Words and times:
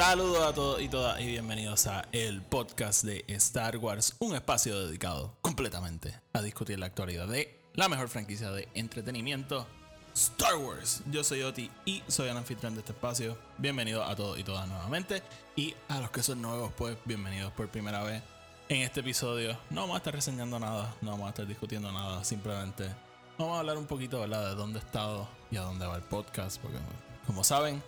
Saludos 0.00 0.46
a 0.46 0.54
todos 0.54 0.80
y 0.80 0.88
todas 0.88 1.20
y 1.20 1.26
bienvenidos 1.26 1.86
a 1.86 2.06
el 2.12 2.40
podcast 2.40 3.04
de 3.04 3.22
Star 3.28 3.76
Wars, 3.76 4.16
un 4.20 4.34
espacio 4.34 4.86
dedicado 4.86 5.36
completamente 5.42 6.18
a 6.32 6.40
discutir 6.40 6.78
la 6.78 6.86
actualidad 6.86 7.28
de 7.28 7.60
la 7.74 7.86
mejor 7.90 8.08
franquicia 8.08 8.50
de 8.50 8.66
entretenimiento, 8.72 9.66
Star 10.14 10.56
Wars. 10.56 11.02
Yo 11.10 11.22
soy 11.22 11.42
Oti 11.42 11.70
y 11.84 12.02
soy 12.08 12.30
el 12.30 12.36
anfitrión 12.38 12.72
de 12.72 12.80
este 12.80 12.92
espacio. 12.92 13.36
Bienvenidos 13.58 14.08
a 14.08 14.16
todos 14.16 14.38
y 14.38 14.42
todas 14.42 14.66
nuevamente 14.68 15.22
y 15.54 15.74
a 15.88 16.00
los 16.00 16.10
que 16.10 16.22
son 16.22 16.40
nuevos, 16.40 16.72
pues 16.78 16.96
bienvenidos 17.04 17.52
por 17.52 17.68
primera 17.68 18.02
vez 18.02 18.22
en 18.70 18.80
este 18.80 19.00
episodio. 19.00 19.58
No 19.68 19.82
vamos 19.82 19.96
a 19.96 19.98
estar 19.98 20.14
reseñando 20.14 20.58
nada, 20.58 20.94
no 21.02 21.10
vamos 21.10 21.26
a 21.26 21.30
estar 21.30 21.46
discutiendo 21.46 21.92
nada, 21.92 22.24
simplemente 22.24 22.88
vamos 23.36 23.54
a 23.54 23.60
hablar 23.60 23.76
un 23.76 23.86
poquito, 23.86 24.18
¿verdad? 24.18 24.48
De 24.48 24.54
dónde 24.54 24.78
he 24.78 24.82
estado 24.82 25.28
y 25.50 25.58
a 25.58 25.60
dónde 25.60 25.86
va 25.86 25.96
el 25.96 26.04
podcast, 26.04 26.58
porque 26.62 26.78
como 27.26 27.44
saben, 27.44 27.82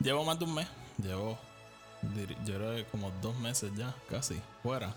llevo 0.00 0.24
más 0.24 0.38
de 0.38 0.44
un 0.44 0.54
mes 0.54 0.68
Llevo, 1.02 1.38
yo 2.46 2.54
creo 2.54 2.76
que 2.76 2.84
como 2.86 3.10
dos 3.22 3.36
meses 3.38 3.70
ya, 3.76 3.94
casi, 4.10 4.40
fuera. 4.62 4.94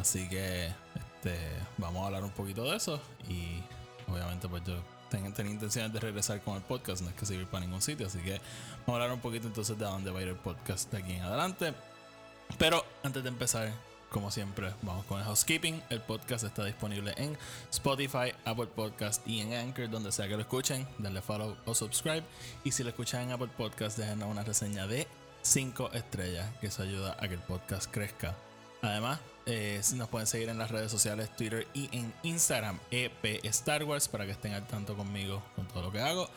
Así 0.00 0.28
que 0.28 0.66
este, 0.66 1.38
vamos 1.78 2.02
a 2.02 2.06
hablar 2.06 2.24
un 2.24 2.30
poquito 2.30 2.64
de 2.64 2.76
eso. 2.76 3.00
Y 3.28 3.62
obviamente, 4.10 4.48
pues 4.48 4.62
yo 4.64 4.76
ten- 5.10 5.32
tenía 5.34 5.52
intenciones 5.52 5.92
de 5.92 6.00
regresar 6.00 6.40
con 6.40 6.56
el 6.56 6.62
podcast, 6.62 7.02
no 7.02 7.10
es 7.10 7.14
que 7.14 7.26
seguir 7.26 7.46
para 7.46 7.64
ningún 7.64 7.82
sitio. 7.82 8.06
Así 8.06 8.18
que 8.20 8.40
vamos 8.86 8.88
a 8.88 8.92
hablar 8.94 9.12
un 9.12 9.20
poquito 9.20 9.46
entonces 9.46 9.78
de 9.78 9.84
dónde 9.84 10.10
va 10.10 10.20
a 10.20 10.22
ir 10.22 10.28
el 10.28 10.36
podcast 10.36 10.90
de 10.90 10.98
aquí 10.98 11.12
en 11.12 11.22
adelante. 11.22 11.74
Pero 12.58 12.84
antes 13.02 13.22
de 13.22 13.28
empezar, 13.28 13.70
como 14.10 14.30
siempre, 14.30 14.72
vamos 14.82 15.04
con 15.06 15.18
el 15.18 15.24
housekeeping. 15.24 15.82
El 15.88 16.00
podcast 16.02 16.44
está 16.44 16.64
disponible 16.64 17.14
en 17.16 17.36
Spotify, 17.70 18.32
Apple 18.44 18.66
Podcast 18.66 19.26
y 19.26 19.40
en 19.40 19.54
Anchor, 19.54 19.88
donde 19.90 20.12
sea 20.12 20.28
que 20.28 20.34
lo 20.36 20.42
escuchen. 20.42 20.86
Denle 20.98 21.22
follow 21.22 21.56
o 21.64 21.74
subscribe. 21.74 22.22
Y 22.64 22.72
si 22.72 22.82
lo 22.82 22.90
escuchan 22.90 23.22
en 23.22 23.32
Apple 23.32 23.48
Podcast, 23.56 23.96
déjenos 23.98 24.28
una 24.30 24.42
reseña 24.42 24.86
de 24.86 25.06
5 25.42 25.90
estrellas, 25.92 26.48
que 26.60 26.68
eso 26.68 26.82
ayuda 26.82 27.16
a 27.20 27.28
que 27.28 27.34
el 27.34 27.40
podcast 27.40 27.90
crezca. 27.90 28.34
Además, 28.80 29.20
eh, 29.46 29.80
nos 29.94 30.08
pueden 30.08 30.26
seguir 30.26 30.48
en 30.48 30.58
las 30.58 30.70
redes 30.70 30.90
sociales, 30.90 31.34
Twitter 31.36 31.66
y 31.74 31.88
en 31.96 32.12
Instagram, 32.22 32.78
EP 32.90 33.44
Star 33.44 33.84
Wars, 33.84 34.08
para 34.08 34.24
que 34.24 34.32
estén 34.32 34.54
al 34.54 34.66
tanto 34.66 34.96
conmigo 34.96 35.42
con 35.56 35.66
todo 35.68 35.82
lo 35.82 35.92
que 35.92 36.00
hago. 36.00 36.28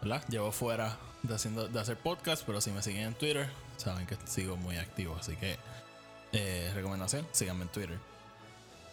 ¿verdad? 0.00 0.22
Llevo 0.28 0.52
fuera 0.52 0.96
de, 1.22 1.34
haciendo, 1.34 1.68
de 1.68 1.80
hacer 1.80 1.96
podcast, 1.96 2.44
pero 2.46 2.60
si 2.60 2.70
me 2.70 2.82
siguen 2.82 3.02
en 3.02 3.14
Twitter, 3.14 3.48
saben 3.76 4.06
que 4.06 4.16
sigo 4.26 4.56
muy 4.56 4.76
activo. 4.76 5.16
Así 5.18 5.36
que, 5.36 5.56
eh, 6.32 6.70
recomendación, 6.74 7.26
síganme 7.32 7.64
en 7.64 7.68
Twitter. 7.68 7.98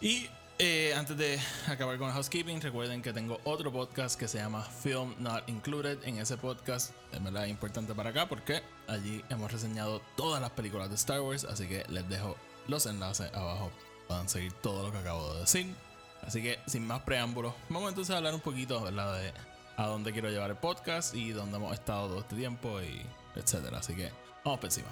Y 0.00 0.28
eh, 0.58 0.94
antes 0.94 1.16
de 1.16 1.38
acabar 1.68 1.98
con 1.98 2.08
el 2.08 2.14
housekeeping, 2.14 2.60
recuerden 2.60 3.02
que 3.02 3.12
tengo 3.12 3.40
otro 3.44 3.72
podcast 3.72 4.18
que 4.18 4.28
se 4.28 4.38
llama 4.38 4.62
Film 4.62 5.14
Not 5.18 5.48
Included. 5.48 5.98
En 6.04 6.18
ese 6.18 6.36
podcast, 6.36 6.92
es 7.12 7.22
verdad 7.22 7.44
es 7.44 7.50
importante 7.50 7.94
para 7.94 8.10
acá 8.10 8.28
porque 8.28 8.62
allí 8.88 9.22
hemos 9.28 9.52
reseñado 9.52 10.00
todas 10.16 10.40
las 10.40 10.50
películas 10.50 10.88
de 10.88 10.94
Star 10.94 11.20
Wars. 11.20 11.44
Así 11.44 11.66
que 11.66 11.84
les 11.88 12.08
dejo 12.08 12.36
los 12.68 12.86
enlaces 12.86 13.32
abajo. 13.34 13.70
Puedan 14.08 14.28
seguir 14.28 14.52
todo 14.54 14.86
lo 14.86 14.92
que 14.92 14.98
acabo 14.98 15.34
de 15.34 15.40
decir. 15.40 15.74
Así 16.22 16.42
que 16.42 16.58
sin 16.66 16.86
más 16.86 17.02
preámbulos, 17.02 17.54
vamos 17.68 17.90
entonces 17.90 18.14
a 18.14 18.18
hablar 18.18 18.34
un 18.34 18.40
poquito 18.40 18.82
¿verdad? 18.82 19.20
de 19.20 19.32
a 19.76 19.86
dónde 19.86 20.12
quiero 20.12 20.30
llevar 20.30 20.50
el 20.50 20.56
podcast 20.56 21.14
y 21.14 21.30
dónde 21.30 21.58
hemos 21.58 21.74
estado 21.74 22.08
todo 22.08 22.20
este 22.20 22.34
tiempo 22.34 22.80
y 22.80 23.02
etcétera. 23.34 23.78
Así 23.78 23.94
que 23.94 24.10
vamos 24.44 24.60
por 24.60 24.66
encima. 24.66 24.88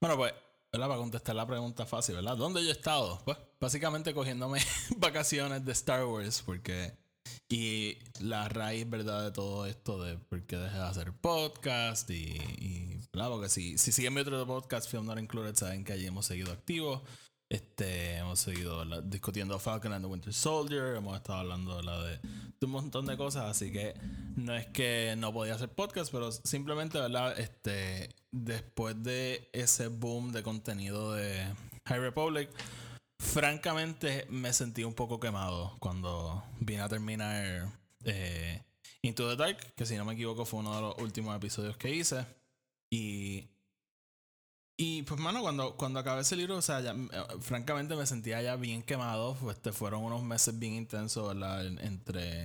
Bueno, 0.00 0.16
pues, 0.16 0.34
¿verdad? 0.76 0.88
Para 0.88 1.00
contestar 1.00 1.34
la 1.34 1.46
pregunta 1.46 1.86
fácil, 1.86 2.16
¿verdad? 2.16 2.36
¿Dónde 2.36 2.62
yo 2.62 2.68
he 2.68 2.72
estado? 2.72 3.20
Pues, 3.24 3.38
básicamente 3.58 4.12
cogiéndome 4.12 4.60
vacaciones 4.98 5.64
de 5.64 5.72
Star 5.72 6.04
Wars, 6.04 6.42
porque. 6.44 6.92
Y 7.48 7.98
la 8.20 8.48
raíz, 8.48 8.88
¿verdad? 8.88 9.24
De 9.24 9.30
todo 9.32 9.66
esto, 9.66 10.02
de 10.02 10.18
por 10.18 10.44
qué 10.46 10.56
dejé 10.56 10.76
de 10.76 10.82
hacer 10.82 11.12
podcast 11.12 12.10
y. 12.10 12.36
y 12.58 13.00
¿verdad? 13.12 13.30
Porque 13.30 13.48
si, 13.48 13.78
si 13.78 13.90
siguen 13.90 14.14
mi 14.14 14.20
otro 14.20 14.46
podcast, 14.46 14.90
Film 14.90 15.06
Not 15.06 15.18
Included, 15.18 15.54
saben 15.56 15.84
que 15.84 15.94
allí 15.94 16.06
hemos 16.06 16.26
seguido 16.26 16.52
activos. 16.52 17.02
Este, 17.48 18.16
hemos 18.16 18.40
seguido 18.40 18.78
¿verdad? 18.78 19.02
discutiendo 19.04 19.58
Falcon 19.58 19.92
and 19.92 20.04
the 20.04 20.10
Winter 20.10 20.34
Soldier, 20.34 20.96
hemos 20.96 21.16
estado 21.16 21.40
hablando 21.40 21.76
¿verdad? 21.76 22.04
de, 22.04 22.18
de 22.18 22.66
un 22.66 22.72
montón 22.72 23.06
de 23.06 23.16
cosas, 23.16 23.44
así 23.44 23.70
que 23.70 23.94
no 24.34 24.54
es 24.54 24.66
que 24.66 25.14
no 25.16 25.32
podía 25.32 25.54
hacer 25.54 25.68
podcast, 25.68 26.10
pero 26.10 26.32
simplemente, 26.32 26.98
¿verdad? 26.98 27.38
Este, 27.38 28.14
después 28.32 29.00
de 29.02 29.48
ese 29.52 29.88
boom 29.88 30.32
de 30.32 30.42
contenido 30.42 31.12
de 31.12 31.46
High 31.86 32.00
Republic, 32.00 32.50
francamente 33.20 34.26
me 34.28 34.52
sentí 34.52 34.82
un 34.84 34.94
poco 34.94 35.20
quemado 35.20 35.76
cuando 35.78 36.42
vine 36.60 36.82
a 36.82 36.88
terminar 36.88 37.72
eh, 38.04 38.62
Into 39.02 39.28
the 39.28 39.36
Dark, 39.36 39.74
que 39.74 39.86
si 39.86 39.96
no 39.96 40.04
me 40.04 40.14
equivoco 40.14 40.44
fue 40.44 40.60
uno 40.60 40.74
de 40.74 40.80
los 40.80 40.98
últimos 40.98 41.36
episodios 41.36 41.76
que 41.76 41.94
hice. 41.94 42.26
Y 42.90 43.48
y 44.76 45.02
pues, 45.02 45.18
mano, 45.20 45.40
cuando, 45.40 45.76
cuando 45.76 45.98
acabé 46.00 46.20
ese 46.22 46.36
libro, 46.36 46.56
o 46.56 46.62
sea, 46.62 46.80
ya, 46.80 46.92
eh, 46.92 47.24
francamente 47.40 47.96
me 47.96 48.06
sentía 48.06 48.42
ya 48.42 48.56
bien 48.56 48.82
quemado. 48.82 49.34
Pues, 49.40 49.56
Este, 49.56 49.72
fueron 49.72 50.02
unos 50.02 50.22
meses 50.22 50.58
bien 50.58 50.74
intensos, 50.74 51.26
¿verdad? 51.28 51.66
En- 51.66 51.78
Entre, 51.78 52.44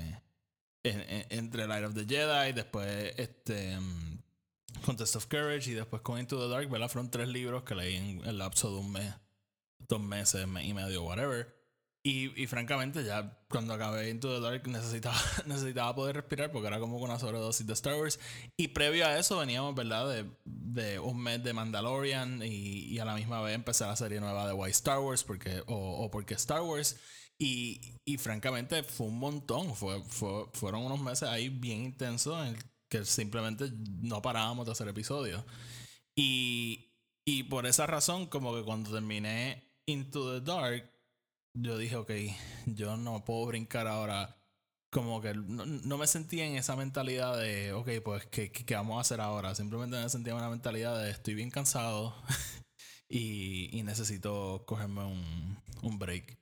en- 0.84 1.02
en- 1.02 1.25
entre 1.30 1.68
Light 1.68 1.86
of 1.86 1.94
the 1.94 2.06
Jedi, 2.06 2.53
después 2.53 3.14
este, 3.18 3.78
mm, 3.80 4.19
Contest 4.86 5.16
of 5.18 5.25
Courage 5.28 5.69
y 5.72 5.74
después 5.74 6.02
con 6.02 6.19
Into 6.19 6.40
the 6.40 6.47
Dark, 6.47 6.69
¿verdad? 6.69 6.90
Fueron 6.90 7.12
tres 7.12 7.28
libros 7.28 7.64
que 7.64 7.75
leí 7.75 7.96
en 7.97 8.25
el 8.25 8.38
lapso 8.38 8.72
de 8.74 8.80
un 8.80 8.92
mes, 8.92 9.13
dos 9.88 10.00
meses, 10.02 10.48
mes 10.48 10.66
y 10.66 10.74
medio, 10.74 11.03
whatever. 11.03 11.60
Y, 12.03 12.41
y 12.41 12.47
francamente, 12.47 13.03
ya 13.03 13.38
cuando 13.47 13.75
acabé 13.75 14.09
Into 14.09 14.34
the 14.34 14.39
Dark 14.41 14.67
necesitaba, 14.67 15.19
necesitaba 15.45 15.94
poder 15.94 16.16
respirar 16.16 16.51
porque 16.51 16.67
era 16.67 16.79
como 16.79 16.97
una 16.97 17.19
sobredosis 17.19 17.67
de 17.67 17.73
Star 17.73 17.94
Wars. 17.95 18.19
Y 18.57 18.69
previo 18.69 19.06
a 19.06 19.19
eso 19.19 19.38
veníamos, 19.38 19.75
¿verdad? 19.75 20.09
De, 20.09 20.25
de 20.45 20.97
un 21.00 21.22
mes 21.22 21.44
de 21.44 21.53
Mandalorian 21.53 22.41
y, 22.44 22.85
y 22.88 22.97
a 23.00 23.06
la 23.06 23.13
misma 23.16 23.41
vez 23.41 23.53
empezar 23.53 23.88
la 23.89 23.95
serie 23.95 24.19
nueva 24.19 24.47
de 24.47 24.53
Why 24.53 24.72
Star 24.72 25.00
Wars 25.00 25.23
porque, 25.23 25.62
o, 25.67 25.75
o 26.06 26.09
porque 26.09 26.34
Star 26.34 26.62
Wars. 26.62 26.97
Y, 27.38 28.00
y 28.06 28.18
francamente 28.18 28.81
fue 28.83 29.07
un 29.07 29.19
montón. 29.19 29.75
Fue, 29.75 30.01
fue- 30.03 30.45
fueron 30.53 30.83
unos 30.83 31.00
meses 31.01 31.29
ahí 31.29 31.50
bien 31.50 31.85
intensos 31.85 32.39
en 32.47 32.56
el 32.56 32.63
que 32.89 33.06
simplemente 33.06 33.69
no 34.01 34.22
parábamos 34.23 34.66
de 34.66 34.72
hacer 34.72 34.88
episodios. 34.88 35.44
Y, 36.16 36.94
y 37.25 37.44
por 37.44 37.66
esa 37.66 37.88
razón, 37.88 38.25
como 38.28 38.56
que 38.56 38.63
cuando 38.63 38.91
terminé 38.91 39.63
Into 39.85 40.33
the 40.39 40.41
Dark, 40.51 40.91
yo 41.53 41.78
dije, 41.78 41.95
ok, 41.95 42.12
yo 42.66 42.97
no 42.97 43.23
puedo 43.25 43.45
brincar 43.45 43.88
ahora. 43.88 44.38
Como 44.89 45.22
que 45.22 45.34
no, 45.34 45.66
no 45.66 45.97
me 45.97 46.06
sentía 46.06 46.45
en 46.45 46.56
esa 46.57 46.75
mentalidad 46.75 47.38
de, 47.38 47.72
ok, 47.72 47.89
pues, 48.03 48.25
¿qué, 48.25 48.51
qué, 48.51 48.66
qué 48.66 48.75
vamos 48.75 48.97
a 48.97 49.01
hacer 49.01 49.22
ahora? 49.22 49.56
Simplemente 49.56 49.97
me 49.97 50.09
sentía 50.09 50.34
en 50.34 50.39
una 50.39 50.50
mentalidad 50.50 51.01
de, 51.01 51.12
estoy 51.12 51.34
bien 51.34 51.50
cansado 51.50 52.13
y, 53.09 53.69
y 53.78 53.84
necesito 53.84 54.66
cogerme 54.67 55.06
un, 55.06 55.57
un 55.81 55.97
break. 55.97 56.38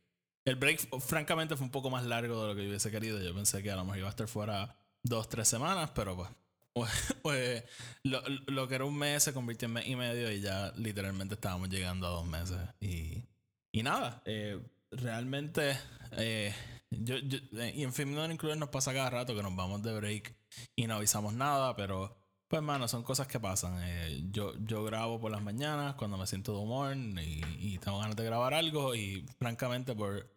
El 0.45 0.55
break, 0.55 0.99
francamente, 0.99 1.55
fue 1.55 1.65
un 1.65 1.71
poco 1.71 1.91
más 1.91 2.05
largo 2.05 2.41
de 2.41 2.47
lo 2.47 2.55
que 2.55 2.63
yo 2.63 2.69
hubiese 2.69 2.89
querido. 2.89 3.21
Yo 3.21 3.35
pensé 3.35 3.61
que 3.61 3.69
a 3.71 3.75
lo 3.75 3.83
mejor 3.83 3.99
iba 3.99 4.07
a 4.07 4.11
estar 4.11 4.27
fuera 4.27 4.75
dos, 5.03 5.29
tres 5.29 5.47
semanas, 5.47 5.91
pero 5.93 6.15
pues, 6.15 6.29
pues, 6.73 7.15
pues, 7.21 7.63
lo, 8.03 8.21
lo 8.47 8.67
que 8.67 8.75
era 8.75 8.85
un 8.85 8.97
mes 8.97 9.21
se 9.23 9.33
convirtió 9.33 9.67
en 9.67 9.73
mes 9.73 9.87
y 9.87 9.95
medio 9.95 10.31
y 10.31 10.41
ya 10.41 10.73
literalmente 10.75 11.35
estábamos 11.35 11.69
llegando 11.69 12.07
a 12.07 12.11
dos 12.11 12.25
meses. 12.25 12.57
Y, 12.79 13.25
y 13.71 13.83
nada, 13.83 14.23
eh, 14.25 14.59
realmente, 14.91 15.77
eh, 16.13 16.53
yo, 16.91 17.17
yo- 17.17 17.39
eh, 17.59 17.73
y 17.75 17.83
en 17.83 17.93
Film 17.93 18.13
No 18.13 18.25
Included 18.31 18.55
nos 18.57 18.69
pasa 18.69 18.93
cada 18.93 19.09
rato 19.09 19.35
que 19.35 19.43
nos 19.43 19.55
vamos 19.55 19.81
de 19.83 19.93
break 19.93 20.35
y 20.75 20.87
no 20.87 20.95
avisamos 20.95 21.33
nada, 21.33 21.75
pero 21.75 22.15
pues, 22.47 22.61
mano, 22.63 22.87
son 22.87 23.03
cosas 23.03 23.27
que 23.27 23.39
pasan. 23.39 23.77
Eh, 23.83 24.23
yo, 24.31 24.53
yo 24.65 24.83
grabo 24.83 25.19
por 25.19 25.31
las 25.31 25.41
mañanas 25.43 25.95
cuando 25.95 26.17
me 26.17 26.25
siento 26.25 26.53
de 26.53 26.59
humor 26.59 26.95
y, 26.97 27.41
y 27.59 27.77
tengo 27.77 27.99
ganas 27.99 28.15
de 28.15 28.23
grabar 28.25 28.53
algo 28.55 28.95
y 28.95 29.23
francamente 29.37 29.95
por, 29.95 30.35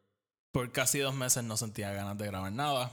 por 0.52 0.70
casi 0.72 0.98
dos 0.98 1.14
meses 1.14 1.42
no 1.44 1.56
sentía 1.56 1.92
ganas 1.92 2.18
de 2.18 2.26
grabar 2.26 2.52
nada. 2.52 2.92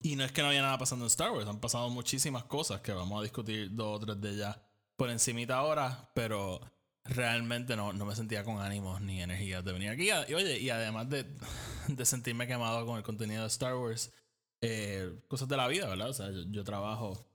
Y 0.00 0.14
no 0.16 0.24
es 0.24 0.32
que 0.32 0.42
no 0.42 0.48
había 0.48 0.62
nada 0.62 0.78
pasando 0.78 1.06
en 1.06 1.08
Star 1.08 1.32
Wars, 1.32 1.48
han 1.48 1.58
pasado 1.60 1.88
muchísimas 1.90 2.44
cosas 2.44 2.82
que 2.82 2.92
vamos 2.92 3.18
a 3.18 3.22
discutir 3.22 3.74
dos 3.74 3.96
o 3.96 4.00
tres 4.06 4.20
de 4.20 4.30
ellas 4.30 4.58
por 4.96 5.10
encimita 5.10 5.56
ahora, 5.56 6.10
pero 6.14 6.60
realmente 7.08 7.76
no, 7.76 7.92
no 7.92 8.04
me 8.04 8.14
sentía 8.14 8.44
con 8.44 8.60
ánimos 8.60 9.00
ni 9.00 9.22
energías 9.22 9.64
de 9.64 9.72
venir 9.72 9.90
aquí. 9.90 10.08
Y 10.28 10.34
oye, 10.34 10.58
y 10.58 10.70
además 10.70 11.08
de, 11.08 11.26
de 11.88 12.06
sentirme 12.06 12.46
quemado 12.46 12.86
con 12.86 12.96
el 12.96 13.02
contenido 13.02 13.42
de 13.42 13.48
Star 13.48 13.74
Wars, 13.74 14.12
eh, 14.60 15.12
cosas 15.28 15.48
de 15.48 15.56
la 15.56 15.68
vida, 15.68 15.88
¿verdad? 15.88 16.10
O 16.10 16.14
sea, 16.14 16.30
yo, 16.30 16.42
yo 16.48 16.64
trabajo 16.64 17.26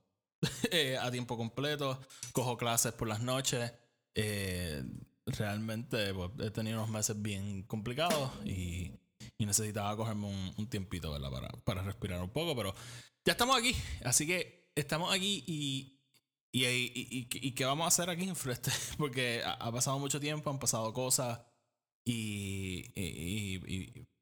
eh, 0.70 0.96
a 0.98 1.10
tiempo 1.10 1.36
completo, 1.36 2.00
cojo 2.32 2.56
clases 2.56 2.92
por 2.92 3.08
las 3.08 3.20
noches 3.20 3.72
eh, 4.14 4.84
realmente 5.26 6.14
pues, 6.14 6.30
he 6.40 6.50
tenido 6.50 6.78
unos 6.78 6.90
meses 6.90 7.20
bien 7.20 7.62
complicados 7.64 8.30
y, 8.44 8.92
y 9.38 9.46
necesitaba 9.46 9.96
cogerme 9.96 10.26
un, 10.26 10.54
un 10.56 10.68
tiempito, 10.68 11.10
¿verdad? 11.12 11.30
Para, 11.30 11.48
para 11.64 11.82
respirar 11.82 12.22
un 12.22 12.30
poco, 12.30 12.54
pero 12.54 12.74
ya 13.24 13.32
estamos 13.32 13.56
aquí. 13.56 13.74
Así 14.04 14.26
que 14.26 14.70
estamos 14.74 15.12
aquí 15.12 15.44
y 15.46 15.93
y, 16.54 16.66
y, 16.66 17.08
y, 17.10 17.28
y, 17.48 17.50
qué 17.50 17.64
vamos 17.64 17.84
a 17.84 17.88
hacer 17.88 18.08
aquí 18.08 18.22
en 18.28 18.36
Freste? 18.36 18.70
Porque 18.96 19.42
ha, 19.44 19.72
pasado 19.72 19.98
mucho 19.98 20.20
tiempo, 20.20 20.50
han 20.50 20.60
pasado 20.60 20.92
cosas. 20.92 21.40
Y, 22.06 22.84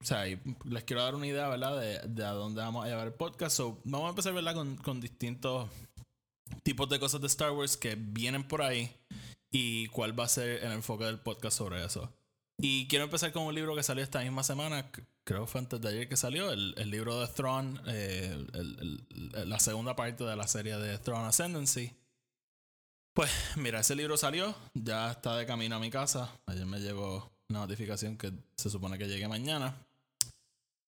o 0.01 0.05
sea, 0.05 0.25
les 0.25 0.85
quiero 0.85 1.03
dar 1.03 1.15
una 1.15 1.27
idea, 1.27 1.49
¿verdad? 1.49 1.79
De, 1.79 1.99
de, 2.09 2.25
a 2.25 2.31
dónde 2.31 2.63
vamos 2.63 2.87
a 2.87 2.89
llevar 2.89 3.07
el 3.07 3.13
podcast. 3.13 3.55
So, 3.55 3.83
vamos 3.85 4.07
a 4.07 4.11
empezar, 4.11 4.33
¿verdad? 4.33 4.55
Con, 4.55 4.77
con 4.77 4.99
distintos 4.99 5.69
tipos 6.63 6.89
de 6.89 6.99
cosas 6.99 7.21
de 7.21 7.27
Star 7.27 7.51
Wars 7.51 7.77
que 7.77 7.97
vienen 7.97 8.49
por 8.49 8.63
ahí. 8.63 8.91
Y 9.51 9.89
cuál 9.89 10.19
va 10.19 10.25
a 10.25 10.29
ser 10.29 10.65
el 10.65 10.73
enfoque 10.73 11.05
del 11.05 11.21
podcast 11.21 11.59
sobre 11.59 11.85
eso. 11.85 12.11
Y 12.57 12.89
quiero 12.89 13.05
empezar 13.05 13.31
con 13.33 13.43
un 13.43 13.55
libro 13.55 13.77
que 13.77 13.83
salió 13.83 14.03
esta 14.03 14.21
misma 14.21 14.43
semana. 14.43 14.91
Creo 15.25 15.47
fue 15.47 15.61
antes 15.61 15.83
de 15.83 15.89
ayer 15.91 16.09
que 16.09 16.17
salió. 16.17 16.51
El, 16.51 16.73
el 16.79 16.91
libro 16.91 17.21
de 17.21 17.27
Throne. 17.27 17.79
Eh, 17.89 18.47
el, 18.55 19.05
el, 19.35 19.51
la 19.51 19.59
segunda 19.59 19.95
parte 19.95 20.25
de 20.25 20.35
la 20.35 20.49
serie 20.49 20.79
de 20.79 20.97
Throne 20.97 21.27
Ascendancy. 21.27 21.93
Pues 23.15 23.31
mira, 23.57 23.81
ese 23.81 23.95
libro 23.95 24.17
salió, 24.17 24.55
ya 24.73 25.11
está 25.11 25.37
de 25.37 25.45
camino 25.45 25.77
a 25.77 25.81
mi 25.81 25.91
casa. 25.91 26.31
Ayer 26.47 26.65
me 26.65 26.81
llegó 26.81 27.31
una 27.51 27.61
notificación 27.61 28.17
que 28.17 28.33
se 28.57 28.71
supone 28.71 28.97
que 28.97 29.07
llegue 29.07 29.29
mañana. 29.29 29.77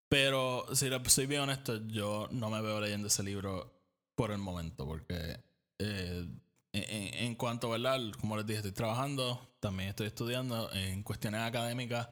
Pero 0.08 0.66
si 0.74 0.88
soy 1.08 1.26
bien 1.26 1.42
honesto, 1.42 1.86
yo 1.86 2.28
no 2.30 2.48
me 2.48 2.62
veo 2.62 2.80
leyendo 2.80 3.08
ese 3.08 3.22
libro 3.22 3.78
por 4.14 4.30
el 4.30 4.38
momento, 4.38 4.86
porque 4.86 5.38
eh, 5.78 6.26
en, 6.72 7.34
cuanto, 7.34 7.68
¿verdad? 7.68 8.00
Como 8.18 8.38
les 8.38 8.46
dije, 8.46 8.58
estoy 8.58 8.72
trabajando, 8.72 9.56
también 9.60 9.90
estoy 9.90 10.06
estudiando 10.06 10.72
en 10.72 11.02
cuestiones 11.02 11.42
académicas. 11.42 12.08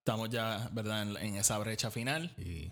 Estamos 0.00 0.28
ya, 0.28 0.68
¿verdad? 0.72 1.02
En, 1.02 1.16
en 1.16 1.36
esa 1.36 1.56
brecha 1.58 1.90
final 1.90 2.34
y 2.36 2.70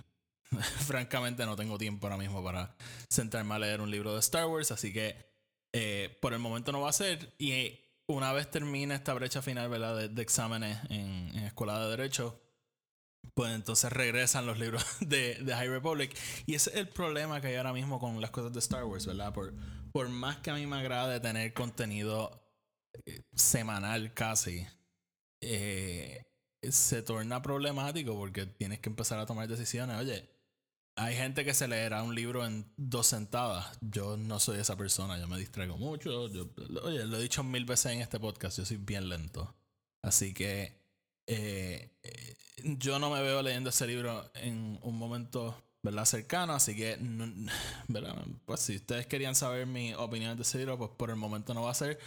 francamente 0.86 1.46
no 1.46 1.56
tengo 1.56 1.78
tiempo 1.78 2.06
ahora 2.06 2.18
mismo 2.18 2.44
para 2.44 2.76
sentarme 3.08 3.54
a 3.54 3.60
leer 3.60 3.80
un 3.80 3.90
libro 3.90 4.12
de 4.12 4.20
Star 4.20 4.46
Wars, 4.46 4.72
así 4.72 4.92
que 4.92 5.31
eh, 5.72 6.18
por 6.20 6.32
el 6.32 6.38
momento 6.38 6.72
no 6.72 6.80
va 6.80 6.90
a 6.90 6.92
ser. 6.92 7.34
Y 7.38 7.52
eh, 7.52 7.80
una 8.06 8.32
vez 8.32 8.50
termine 8.50 8.94
esta 8.94 9.14
brecha 9.14 9.42
final 9.42 9.68
¿verdad? 9.68 9.96
De, 9.96 10.08
de 10.08 10.22
exámenes 10.22 10.78
en, 10.90 11.32
Escuela 11.42 11.82
de 11.82 11.90
Derecho, 11.90 12.40
pues 13.34 13.52
entonces 13.52 13.92
regresan 13.92 14.46
los 14.46 14.58
libros 14.58 14.84
de, 15.00 15.36
de, 15.36 15.54
High 15.54 15.68
Republic. 15.68 16.16
Y 16.46 16.54
es 16.54 16.68
el 16.68 16.88
problema 16.88 17.40
que 17.40 17.48
hay 17.48 17.56
ahora 17.56 17.72
mismo 17.72 17.98
con 17.98 18.20
las 18.20 18.30
cosas 18.30 18.52
de 18.52 18.58
Star 18.58 18.84
Wars, 18.84 19.06
¿verdad? 19.06 19.32
Por, 19.32 19.54
por 19.92 20.08
más 20.08 20.38
que 20.38 20.50
a 20.50 20.54
mí 20.54 20.66
me 20.66 20.76
agrade 20.76 21.20
tener 21.20 21.52
contenido 21.52 22.42
eh, 23.06 23.22
semanal 23.34 24.12
casi, 24.14 24.66
se 26.70 27.02
torna 27.02 27.42
problemático 27.42 28.14
porque 28.14 28.46
tienes 28.46 28.78
que 28.78 28.88
empezar 28.88 29.18
a 29.18 29.26
tomar 29.26 29.48
decisiones. 29.48 29.98
Oye, 29.98 30.31
hay 30.96 31.16
gente 31.16 31.44
que 31.44 31.54
se 31.54 31.68
leerá 31.68 32.02
un 32.02 32.14
libro 32.14 32.44
en 32.44 32.70
dos 32.76 33.06
sentadas. 33.06 33.78
Yo 33.80 34.16
no 34.16 34.38
soy 34.38 34.58
esa 34.60 34.76
persona, 34.76 35.18
yo 35.18 35.26
me 35.26 35.38
distraigo 35.38 35.78
mucho. 35.78 36.28
Yo, 36.28 36.50
oye, 36.82 37.06
lo 37.06 37.16
he 37.16 37.22
dicho 37.22 37.42
mil 37.42 37.64
veces 37.64 37.92
en 37.92 38.00
este 38.00 38.20
podcast, 38.20 38.58
yo 38.58 38.64
soy 38.64 38.76
bien 38.76 39.08
lento. 39.08 39.54
Así 40.02 40.34
que 40.34 40.82
eh, 41.26 41.96
yo 42.62 42.98
no 42.98 43.10
me 43.10 43.22
veo 43.22 43.42
leyendo 43.42 43.70
ese 43.70 43.86
libro 43.86 44.30
en 44.34 44.78
un 44.82 44.98
momento 44.98 45.56
¿verdad? 45.82 46.04
cercano. 46.04 46.52
Así 46.52 46.76
que, 46.76 46.98
¿verdad? 47.88 48.24
pues 48.44 48.60
si 48.60 48.76
ustedes 48.76 49.06
querían 49.06 49.34
saber 49.34 49.66
mi 49.66 49.94
opinión 49.94 50.36
de 50.36 50.42
ese 50.42 50.58
libro, 50.58 50.78
pues 50.78 50.90
por 50.90 51.10
el 51.10 51.16
momento 51.16 51.54
no 51.54 51.62
va 51.62 51.70
a 51.70 51.74
ser. 51.74 51.98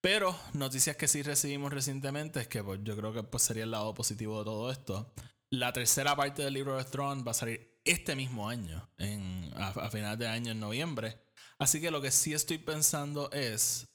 Pero 0.00 0.38
noticias 0.52 0.96
que 0.96 1.08
sí 1.08 1.22
recibimos 1.22 1.72
recientemente 1.72 2.40
es 2.40 2.46
que 2.46 2.62
pues, 2.62 2.80
yo 2.84 2.96
creo 2.96 3.12
que 3.12 3.22
pues, 3.22 3.42
sería 3.42 3.64
el 3.64 3.70
lado 3.70 3.94
positivo 3.94 4.38
de 4.38 4.44
todo 4.44 4.70
esto. 4.70 5.12
La 5.50 5.72
tercera 5.72 6.14
parte 6.14 6.42
del 6.42 6.54
libro 6.54 6.76
de 6.76 6.84
Throne 6.84 7.22
va 7.22 7.30
a 7.30 7.34
salir 7.34 7.73
este 7.84 8.16
mismo 8.16 8.48
año, 8.48 8.88
en, 8.98 9.52
a, 9.56 9.68
a 9.68 9.90
finales 9.90 10.18
de 10.18 10.28
año, 10.28 10.52
en 10.52 10.60
noviembre. 10.60 11.18
Así 11.58 11.80
que 11.80 11.90
lo 11.90 12.00
que 12.00 12.10
sí 12.10 12.32
estoy 12.32 12.58
pensando 12.58 13.30
es 13.30 13.86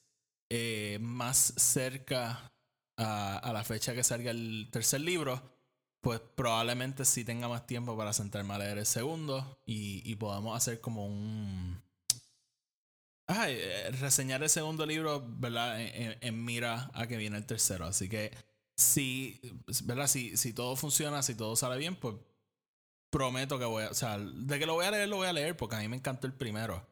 eh, 0.50 0.98
más 1.02 1.54
cerca 1.58 2.54
a, 2.98 3.38
a, 3.38 3.54
la 3.54 3.64
fecha 3.64 3.94
que 3.94 4.04
salga 4.04 4.32
el 4.32 4.70
tercer 4.72 5.02
libro, 5.02 5.60
pues 6.02 6.20
probablemente 6.36 7.06
sí 7.06 7.26
tenga 7.26 7.48
más 7.48 7.68
tiempo 7.68 7.98
para 7.98 8.14
sentarme 8.14 8.54
a 8.54 8.60
leer 8.60 8.78
el 8.78 8.86
segundo 8.86 9.62
y, 9.66 10.02
y 10.10 10.16
podamos 10.16 10.56
hacer 10.56 10.80
como 10.80 11.06
un... 11.06 11.82
Ay, 13.28 13.58
eh, 13.60 13.92
reseñar 13.92 14.42
el 14.42 14.50
segundo 14.50 14.86
libro, 14.86 15.24
¿verdad? 15.28 15.80
En, 15.80 16.04
en, 16.04 16.18
en, 16.22 16.46
mira 16.46 16.90
a 16.94 17.06
que 17.06 17.18
viene 17.18 17.38
el 17.38 17.46
tercero. 17.46 17.86
Así 17.86 18.10
que 18.10 18.32
si, 18.76 19.40
¿verdad? 19.84 20.08
Si, 20.08 20.36
si 20.36 20.54
todo 20.54 20.76
funciona, 20.76 21.22
si 21.22 21.36
todo 21.36 21.56
sale 21.56 21.78
bien, 21.78 21.96
pues 21.96 22.16
prometo 23.10 23.60
que 23.60 23.66
voy 23.66 23.84
a, 23.84 23.90
o 23.90 23.94
sea, 23.94 24.18
de 24.18 24.60
que 24.60 24.66
lo 24.66 24.74
voy 24.74 24.86
a 24.86 24.92
leer, 24.92 25.10
lo 25.10 25.18
voy 25.18 25.28
a 25.28 25.34
leer 25.34 25.58
porque 25.58 25.76
a 25.76 25.80
mí 25.80 25.88
me 25.88 25.98
encantó 25.98 26.28
el 26.28 26.34
primero. 26.34 26.86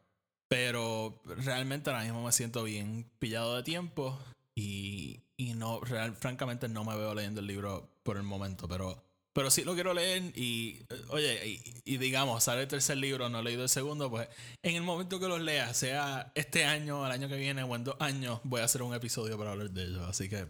Pero 0.48 1.22
realmente 1.26 1.90
ahora 1.90 2.04
mismo 2.04 2.24
me 2.24 2.32
siento 2.32 2.64
bien 2.64 3.10
pillado 3.20 3.56
de 3.56 3.64
tiempo 3.64 4.18
y, 4.56 5.22
y 5.36 5.54
no, 5.54 5.82
real, 5.82 6.16
francamente 6.16 6.70
no 6.70 6.86
me 6.86 6.96
veo 6.96 7.14
leyendo 7.14 7.42
el 7.42 7.48
libro 7.48 7.90
por 8.04 8.16
el 8.16 8.24
momento, 8.24 8.68
pero, 8.68 9.04
pero 9.34 9.52
sí 9.52 9.66
lo 9.66 9.74
quiero 9.74 9.94
leer 9.94 10.32
y, 10.36 10.80
oye, 11.10 11.46
y, 11.46 11.62
y 11.84 11.98
digamos, 11.98 12.46
sale 12.46 12.62
el 12.62 12.68
tercer 12.70 12.98
libro, 12.98 13.28
no 13.28 13.40
he 13.40 13.44
leído 13.44 13.64
el 13.64 13.70
segundo, 13.70 14.10
pues 14.10 14.30
en 14.64 14.76
el 14.76 14.84
momento 14.84 15.20
que 15.20 15.28
los 15.28 15.42
lea, 15.42 15.74
sea 15.74 16.32
este 16.34 16.64
año, 16.64 17.06
el 17.06 17.12
año 17.12 17.28
que 17.28 17.36
viene 17.36 17.64
o 17.64 17.76
en 17.76 17.84
dos 17.84 17.98
años, 18.00 18.40
voy 18.46 18.62
a 18.62 18.66
hacer 18.66 18.82
un 18.82 18.96
episodio 18.96 19.38
para 19.38 19.52
hablar 19.52 19.70
de 19.72 19.84
ellos. 19.84 20.08
Así 20.08 20.30
que, 20.30 20.48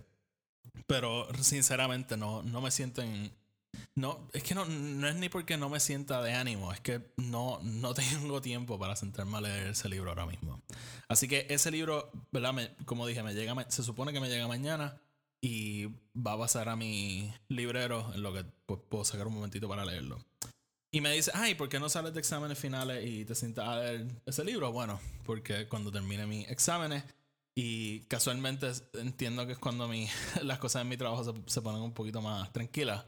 pero 0.86 1.28
sinceramente 1.42 2.18
no, 2.18 2.44
no 2.44 2.62
me 2.62 2.70
siento 2.70 3.02
en 3.02 3.32
no, 3.96 4.30
es 4.32 4.44
que 4.44 4.54
no, 4.54 4.66
no 4.66 5.08
es 5.08 5.16
ni 5.16 5.28
porque 5.28 5.58
no 5.58 5.70
me 5.70 5.80
sienta 5.80 6.22
de 6.22 6.34
ánimo, 6.34 6.72
es 6.72 6.80
que 6.80 7.02
no, 7.18 7.60
no 7.64 7.94
tengo 7.96 8.42
tiempo 8.42 8.78
para 8.78 8.96
sentarme 8.96 9.38
a 9.38 9.42
leer 9.42 9.68
ese 9.68 9.90
libro 9.90 10.10
ahora 10.10 10.26
mismo. 10.26 10.62
Así 11.08 11.28
que 11.28 11.48
ese 11.50 11.72
libro, 11.72 12.12
¿verdad? 12.32 12.76
Como 12.86 13.08
dije, 13.08 13.24
me 13.24 13.34
llega, 13.34 13.56
se 13.70 13.84
supone 13.84 14.14
que 14.14 14.20
me 14.20 14.30
llega 14.30 14.48
mañana 14.48 15.02
y 15.42 15.88
va 16.16 16.34
a 16.34 16.38
pasar 16.38 16.70
a 16.70 16.76
mi 16.76 17.34
librero 17.48 18.12
en 18.14 18.22
lo 18.22 18.34
que 18.34 18.44
puedo 18.44 19.04
sacar 19.04 19.28
un 19.28 19.34
momentito 19.34 19.68
para 19.68 19.86
leerlo. 19.86 20.20
Y 20.92 21.02
me 21.02 21.12
dice, 21.12 21.32
ay, 21.34 21.56
¿por 21.56 21.68
qué 21.68 21.80
no 21.80 21.90
sales 21.90 22.14
de 22.14 22.20
exámenes 22.20 22.58
finales 22.58 23.06
y 23.06 23.26
te 23.26 23.36
sientas 23.36 23.68
a 23.68 23.76
leer 23.78 24.08
ese 24.26 24.44
libro? 24.44 24.72
Bueno, 24.72 25.00
porque 25.26 25.68
cuando 25.68 25.92
termine 25.92 26.26
mis 26.26 26.48
exámenes 26.50 27.04
y 27.56 28.02
casualmente 28.02 28.72
entiendo 28.94 29.46
que 29.48 29.54
es 29.54 29.60
cuando 29.60 29.88
mi, 29.88 30.08
las 30.44 30.60
cosas 30.60 30.84
en 30.84 30.90
mi 30.90 30.98
trabajo 30.98 31.24
se, 31.24 31.34
se 31.52 31.62
ponen 31.62 31.82
un 31.82 31.94
poquito 31.94 32.22
más 32.22 32.54
tranquilas 32.54 33.06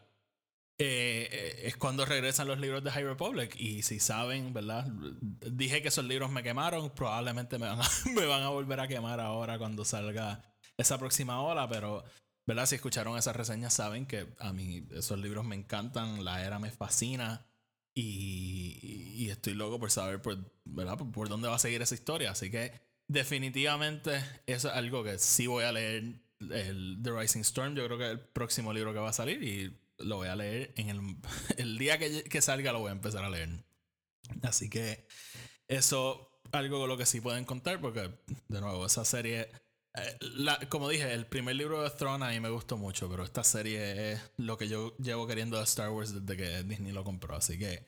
eh, 0.80 1.64
es 1.66 1.76
cuando 1.76 2.06
regresan 2.06 2.48
los 2.48 2.60
libros 2.60 2.84
de 2.84 2.92
High 2.92 3.04
Republic. 3.04 3.56
Y 3.58 3.84
si 3.84 4.00
saben, 4.00 4.54
¿verdad? 4.54 4.88
Dije 4.88 5.82
que 5.82 5.90
esos 5.90 6.06
libros 6.06 6.32
me 6.32 6.42
quemaron, 6.42 6.90
probablemente 6.92 7.60
me 7.60 7.68
van 7.68 7.82
a, 7.82 7.90
me 8.16 8.26
van 8.26 8.44
a 8.44 8.50
volver 8.50 8.80
a 8.80 8.88
quemar 8.88 9.20
ahora 9.20 9.58
cuando 9.60 9.86
salga 9.86 10.42
esa 10.78 10.98
próxima 10.98 11.42
hora, 11.42 11.68
pero... 11.70 12.04
¿verdad? 12.48 12.66
Si 12.66 12.74
escucharon 12.74 13.16
esas 13.16 13.36
reseñas 13.36 13.76
saben 13.76 14.08
que 14.08 14.26
a 14.40 14.52
mí 14.54 14.88
esos 14.94 15.20
libros 15.20 15.46
me 15.46 15.56
encantan, 15.56 16.26
la 16.26 16.44
era 16.44 16.58
me 16.58 16.72
fascina 16.72 17.46
y, 17.94 19.14
y 19.18 19.30
estoy 19.30 19.54
loco 19.54 19.80
por 19.80 19.92
saber 19.92 20.20
por, 20.20 20.36
¿verdad? 20.66 20.98
Por, 20.98 21.12
por, 21.12 21.30
dónde 21.30 21.48
va 21.48 21.58
a 21.58 21.60
seguir 21.60 21.84
esa 21.84 21.94
historia. 21.94 22.32
Así 22.32 22.50
que 22.50 22.74
definitivamente 23.08 24.24
eso 24.48 24.70
es 24.70 24.74
algo 24.74 25.04
que 25.04 25.20
sí 25.20 25.46
voy 25.46 25.64
a 25.64 25.72
leer. 25.72 26.22
El 26.40 27.00
The 27.04 27.12
Rising 27.12 27.42
Storm 27.42 27.76
yo 27.76 27.86
creo 27.86 28.00
que 28.00 28.06
es 28.06 28.12
el 28.12 28.20
próximo 28.20 28.74
libro 28.74 28.94
que 28.94 29.00
va 29.00 29.10
a 29.10 29.14
salir 29.14 29.44
y 29.44 29.78
lo 30.00 30.18
voy 30.18 30.28
a 30.28 30.36
leer 30.36 30.74
en 30.78 30.90
el, 30.90 31.00
el 31.58 31.78
día 31.78 31.98
que, 31.98 32.24
que, 32.24 32.42
salga, 32.42 32.72
lo 32.72 32.80
voy 32.80 32.90
a 32.90 32.94
empezar 32.94 33.24
a 33.24 33.30
leer. 33.30 33.50
Así 34.44 34.70
que 34.70 35.08
eso, 35.68 36.42
algo 36.52 36.80
con 36.80 36.90
lo 36.90 36.98
que 36.98 37.06
sí 37.06 37.22
pueden 37.22 37.46
contar, 37.46 37.80
porque 37.82 38.12
de 38.48 38.62
nuevo, 38.62 38.86
esa 38.86 39.06
serie, 39.06 39.52
eh, 39.96 40.18
la, 40.22 40.60
como 40.70 40.90
dije, 40.90 41.14
el 41.14 41.26
primer 41.26 41.56
libro 41.56 41.84
de 41.84 41.90
Throne 41.90 42.26
a 42.26 42.30
mí 42.30 42.40
me 42.40 42.50
gustó 42.50 42.78
mucho, 42.78 43.10
pero 43.10 43.24
esta 43.24 43.44
serie 43.44 44.14
es 44.14 44.22
lo 44.38 44.58
que 44.58 44.68
yo 44.68 44.96
llevo 44.98 45.28
queriendo 45.28 45.58
de 45.58 45.64
Star 45.64 45.90
Wars 45.90 46.14
desde 46.14 46.38
que 46.38 46.64
Disney 46.64 46.92
lo 46.92 47.04
compró. 47.04 47.36
Así 47.36 47.58
que 47.58 47.86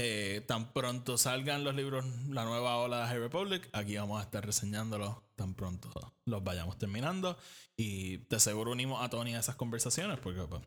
eh, 0.00 0.44
tan 0.46 0.72
pronto 0.72 1.18
salgan 1.18 1.64
los 1.64 1.74
libros, 1.74 2.04
la 2.28 2.44
nueva 2.44 2.76
ola 2.76 3.00
de 3.00 3.06
High 3.08 3.18
Republic, 3.18 3.68
aquí 3.72 3.96
vamos 3.96 4.20
a 4.20 4.22
estar 4.22 4.46
reseñándolos 4.46 5.16
tan 5.34 5.54
pronto 5.54 5.90
los 6.24 6.44
vayamos 6.44 6.78
terminando. 6.78 7.36
Y 7.76 8.18
de 8.28 8.38
seguro 8.38 8.70
unimos 8.70 9.02
a 9.02 9.08
Tony 9.10 9.34
a 9.34 9.40
esas 9.40 9.56
conversaciones, 9.56 10.20
porque 10.20 10.42
pues, 10.42 10.62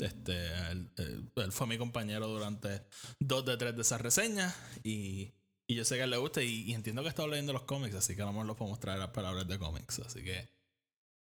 este, 0.00 0.46
él, 0.70 0.90
él, 0.96 1.52
fue 1.52 1.66
mi 1.66 1.76
compañero 1.76 2.28
durante 2.28 2.86
dos 3.18 3.44
de 3.44 3.58
tres 3.58 3.76
de 3.76 3.82
esas 3.82 4.00
reseñas. 4.00 4.56
Y, 4.82 5.34
y 5.66 5.74
yo 5.74 5.84
sé 5.84 5.96
que 5.96 6.00
a 6.00 6.04
él 6.04 6.10
le 6.10 6.16
gusta 6.16 6.42
y, 6.42 6.62
y 6.62 6.72
entiendo 6.72 7.02
que 7.02 7.10
está 7.10 7.26
leyendo 7.26 7.52
los 7.52 7.64
cómics, 7.64 7.96
así 7.96 8.16
que 8.16 8.22
a 8.22 8.26
lo 8.26 8.32
mejor 8.32 8.46
los 8.46 8.56
podemos 8.56 8.80
traer 8.80 9.02
a 9.02 9.12
palabras 9.12 9.46
de 9.46 9.58
cómics. 9.58 9.98
Así 9.98 10.24
que, 10.24 10.48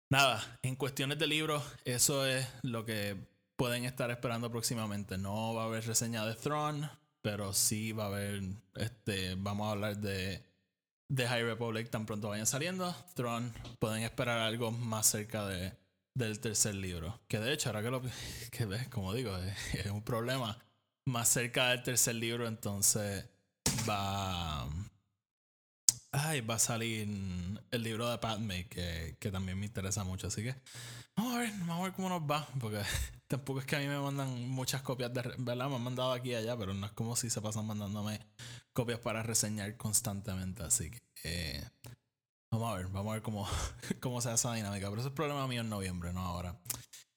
nada, 0.10 0.42
en 0.62 0.78
cuestiones 0.78 1.20
de 1.20 1.28
libros, 1.28 1.62
eso 1.84 2.26
es 2.26 2.48
lo 2.62 2.86
que 2.86 3.18
pueden 3.58 3.84
estar 3.84 4.10
esperando 4.10 4.50
próximamente. 4.50 5.18
No 5.18 5.54
va 5.54 5.64
a 5.64 5.66
haber 5.66 5.86
reseña 5.86 6.26
de 6.26 6.36
Throne 6.36 6.90
pero 7.22 7.54
sí 7.54 7.92
va 7.92 8.06
a 8.06 8.08
haber, 8.08 8.42
este, 8.76 9.36
vamos 9.36 9.68
a 9.68 9.72
hablar 9.72 9.98
de, 9.98 10.44
de 11.08 11.28
High 11.28 11.44
Republic 11.44 11.90
tan 11.90 12.06
pronto 12.06 12.30
vayan 12.30 12.46
saliendo. 12.46 12.96
Throne, 13.16 13.52
pueden 13.80 14.04
esperar 14.04 14.40
algo 14.40 14.72
más 14.72 15.08
cerca 15.08 15.46
de, 15.46 15.74
del 16.14 16.40
tercer 16.40 16.76
libro. 16.76 17.20
Que 17.28 17.40
de 17.40 17.54
hecho, 17.54 17.70
ahora 17.70 17.82
que 17.82 17.92
lo 17.92 18.02
que 18.52 18.66
ves, 18.66 18.88
como 18.90 19.14
digo, 19.14 19.36
es 19.74 19.86
un 19.88 20.04
problema. 20.04 20.58
Más 21.06 21.30
cerca 21.30 21.70
del 21.70 21.84
tercer 21.84 22.16
libro, 22.16 22.48
entonces 22.48 23.26
va. 23.90 24.68
Ay, 26.14 26.42
va 26.42 26.56
a 26.56 26.60
salir 26.60 27.08
el 27.72 27.84
libro 27.84 28.10
de 28.10 28.18
Padme, 28.18 28.68
que, 28.68 29.16
que 29.18 29.32
también 29.32 29.58
me 29.58 29.66
interesa 29.66 30.04
mucho. 30.04 30.28
Así 30.28 30.44
que 30.44 30.56
vamos 31.16 31.36
a 31.36 31.40
ver, 31.40 31.52
vamos 31.60 31.80
a 31.80 31.84
ver 31.84 31.94
cómo 31.94 32.10
nos 32.10 32.22
va. 32.22 32.48
Porque 32.60 32.82
tampoco 33.28 33.60
es 33.60 33.66
que 33.66 33.78
a 33.78 33.80
mí 33.80 33.88
me 33.88 34.00
mandan 34.00 34.50
muchas 34.50 34.82
copias 34.82 35.14
de. 35.14 35.22
¿Verdad? 35.38 35.70
Me 35.70 35.76
han 35.76 35.84
mandado 35.84 36.12
aquí 36.12 36.32
y 36.32 36.36
allá, 36.36 36.58
pero 36.58 36.74
no 36.74 36.86
es 36.86 36.92
como 36.92 37.16
si 37.16 37.30
se 37.30 37.42
pasan 37.42 37.66
mandándome 37.66 38.20
copias 38.74 39.00
para 39.00 39.24
reseñar 39.24 39.78
constantemente. 39.78 40.64
Así 40.64 40.92
que 40.92 41.00
eh, 41.24 41.64
vamos 42.52 42.74
a 42.74 42.76
ver, 42.76 42.88
vamos 42.88 43.12
a 43.12 43.14
ver 43.14 43.22
cómo, 43.22 43.48
cómo 44.02 44.20
se 44.20 44.30
hace 44.30 44.48
esa 44.48 44.56
dinámica. 44.56 44.90
Pero 44.90 45.02
eso 45.02 45.10
es 45.10 45.16
problema 45.16 45.48
mío 45.48 45.62
en 45.62 45.70
noviembre, 45.70 46.12
no 46.12 46.20
ahora. 46.20 46.60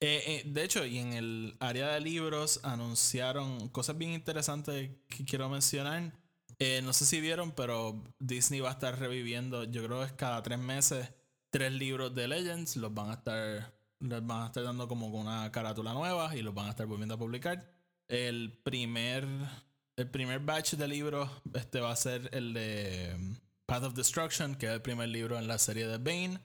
Eh, 0.01 0.23
eh, 0.27 0.43
de 0.47 0.63
hecho, 0.63 0.85
y 0.85 0.99
en 0.99 1.15
el 1.15 1.57
área 1.61 1.89
de 1.89 2.01
libros 2.01 2.61
anunciaron 2.63 3.69
cosas 3.71 3.97
bien 3.99 4.13
interesantes 4.13 4.91
que 5.09 5.25
quiero 5.25 5.49
mencionar. 5.49 6.13
Eh, 6.59 6.81
no 6.83 6.93
sé 6.93 7.07
si 7.07 7.21
vieron, 7.21 7.53
pero 7.53 8.03
Disney 8.19 8.61
va 8.61 8.71
a 8.71 8.73
estar 8.73 8.99
reviviendo, 8.99 9.65
yo 9.65 9.85
creo 9.85 10.01
que 10.01 10.07
es 10.07 10.13
cada 10.13 10.43
tres 10.43 10.59
meses, 10.59 11.09
tres 11.51 11.73
libros 11.73 12.15
de 12.15 12.29
Legends. 12.29 12.77
Los 12.77 12.93
van 12.95 13.11
a 13.11 13.15
estar, 13.15 13.75
les 14.01 14.27
van 14.27 14.43
a 14.43 14.47
estar 14.47 14.63
dando 14.63 14.89
como 14.89 15.09
una 15.09 15.51
carátula 15.53 15.93
nueva 15.93 16.35
y 16.37 16.43
los 16.43 16.55
van 16.55 16.67
a 16.67 16.71
estar 16.71 16.87
volviendo 16.87 17.15
a 17.15 17.19
publicar. 17.19 17.71
El 18.09 18.59
primer, 18.63 19.27
el 19.97 20.11
primer 20.11 20.41
batch 20.41 20.75
de 20.75 20.89
libros 20.89 21.31
este 21.55 21.81
va 21.81 21.93
a 21.93 21.97
ser 21.97 22.29
el 22.33 22.53
de 22.53 23.15
um, 23.17 23.37
Path 23.67 23.85
of 23.85 23.95
Destruction, 23.95 24.57
que 24.57 24.67
es 24.67 24.73
el 24.73 24.83
primer 24.83 25.09
libro 25.09 25.39
en 25.39 25.49
la 25.49 25.59
serie 25.59 25.87
de 25.87 25.99
Bane. 25.99 26.39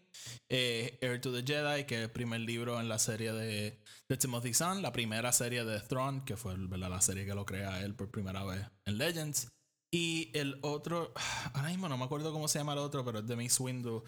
Eh, 0.48 0.98
Heir 1.02 1.20
to 1.20 1.34
the 1.34 1.44
Jedi, 1.44 1.84
que 1.84 1.96
es 1.96 2.02
el 2.04 2.12
primer 2.12 2.40
libro 2.40 2.80
en 2.80 2.88
la 2.88 2.98
serie 2.98 3.34
de, 3.34 3.78
de 4.08 4.18
Timothy. 4.18 4.52
La 4.82 4.94
primera 4.94 5.32
serie 5.34 5.66
de 5.66 5.82
Throne, 5.82 6.24
que 6.26 6.38
fue 6.38 6.56
¿verdad? 6.58 6.90
la 6.90 7.02
serie 7.02 7.26
que 7.26 7.36
lo 7.36 7.46
crea 7.46 7.84
él 7.84 7.94
por 7.94 8.10
primera 8.10 8.44
vez 8.46 8.66
en 8.86 8.98
Legends. 8.98 9.52
Y 9.92 10.30
el 10.34 10.60
otro, 10.62 11.14
ahora 11.54 11.70
mismo 11.70 11.90
no 11.90 11.98
me 11.98 12.06
acuerdo 12.06 12.32
cómo 12.32 12.48
se 12.48 12.60
llama 12.60 12.74
el 12.74 12.80
otro, 12.80 13.04
pero 13.06 13.20
es 13.20 13.28
de 13.28 13.36
Miss 13.36 13.60
Window. 13.60 14.04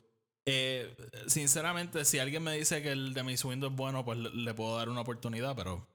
Eh, 0.45 0.95
sinceramente, 1.27 2.03
si 2.05 2.19
alguien 2.19 2.43
me 2.43 2.55
dice 2.57 2.81
que 2.81 2.91
el 2.91 3.13
de 3.13 3.23
Miss 3.23 3.45
Window 3.45 3.69
es 3.69 3.75
bueno, 3.75 4.03
pues 4.03 4.17
le, 4.17 4.29
le 4.31 4.53
puedo 4.53 4.75
dar 4.77 4.89
una 4.89 5.01
oportunidad, 5.01 5.55
pero 5.55 5.87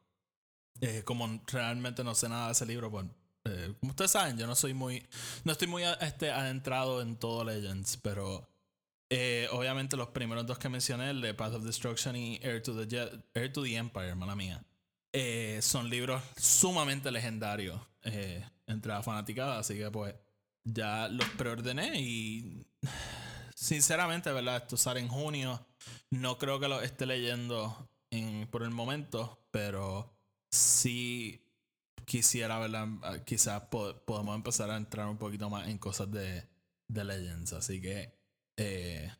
eh, 0.80 1.02
como 1.04 1.42
realmente 1.48 2.04
no 2.04 2.14
sé 2.14 2.28
nada 2.28 2.46
de 2.46 2.52
ese 2.52 2.66
libro, 2.66 2.90
pues 2.90 3.06
eh, 3.44 3.74
como 3.80 3.90
ustedes 3.90 4.10
saben, 4.12 4.36
yo 4.38 4.46
no 4.46 4.54
soy 4.54 4.74
muy, 4.74 5.04
no 5.44 5.52
estoy 5.52 5.68
muy 5.68 5.82
este, 6.00 6.30
adentrado 6.30 7.00
en 7.02 7.16
todo 7.16 7.44
Legends, 7.44 7.96
pero 7.98 8.48
eh, 9.10 9.48
obviamente 9.52 9.96
los 9.96 10.08
primeros 10.08 10.46
dos 10.46 10.58
que 10.58 10.68
mencioné, 10.68 11.10
el 11.10 11.20
de 11.20 11.32
Path 11.34 11.54
of 11.54 11.64
Destruction 11.64 12.14
y 12.16 12.38
Heir 12.42 12.62
to 12.62 12.74
the, 12.74 12.86
Je- 12.88 13.22
Heir 13.34 13.52
to 13.52 13.62
the 13.62 13.74
Empire, 13.76 14.14
mala 14.14 14.34
mía, 14.36 14.64
eh, 15.12 15.60
son 15.62 15.88
libros 15.90 16.22
sumamente 16.36 17.10
legendarios 17.10 17.80
eh, 18.02 18.44
entre 18.66 18.92
la 18.92 19.02
fanaticada, 19.02 19.58
así 19.58 19.76
que 19.76 19.90
pues 19.90 20.14
ya 20.64 21.08
los 21.08 21.28
preordené 21.30 22.00
y 22.00 22.66
sinceramente, 23.54 24.32
¿verdad? 24.32 24.56
Esto 24.56 24.76
sale 24.76 25.00
en 25.00 25.08
junio, 25.08 25.66
no 26.10 26.38
creo 26.38 26.58
que 26.60 26.68
lo 26.68 26.80
esté 26.82 27.06
leyendo 27.06 27.88
en, 28.10 28.46
por 28.48 28.62
el 28.62 28.70
momento, 28.70 29.46
pero 29.50 30.18
sí 30.50 31.42
quisiera, 32.04 32.58
¿verdad? 32.58 32.88
Quizás 33.24 33.62
po- 33.62 33.96
podemos 34.04 34.34
empezar 34.36 34.70
a 34.70 34.76
entrar 34.76 35.08
un 35.08 35.18
poquito 35.18 35.50
más 35.50 35.68
en 35.68 35.78
cosas 35.78 36.10
de, 36.10 36.48
de 36.88 37.04
Legends. 37.04 37.52
Así 37.52 37.80
que, 37.80 38.12
eh, 38.58 39.12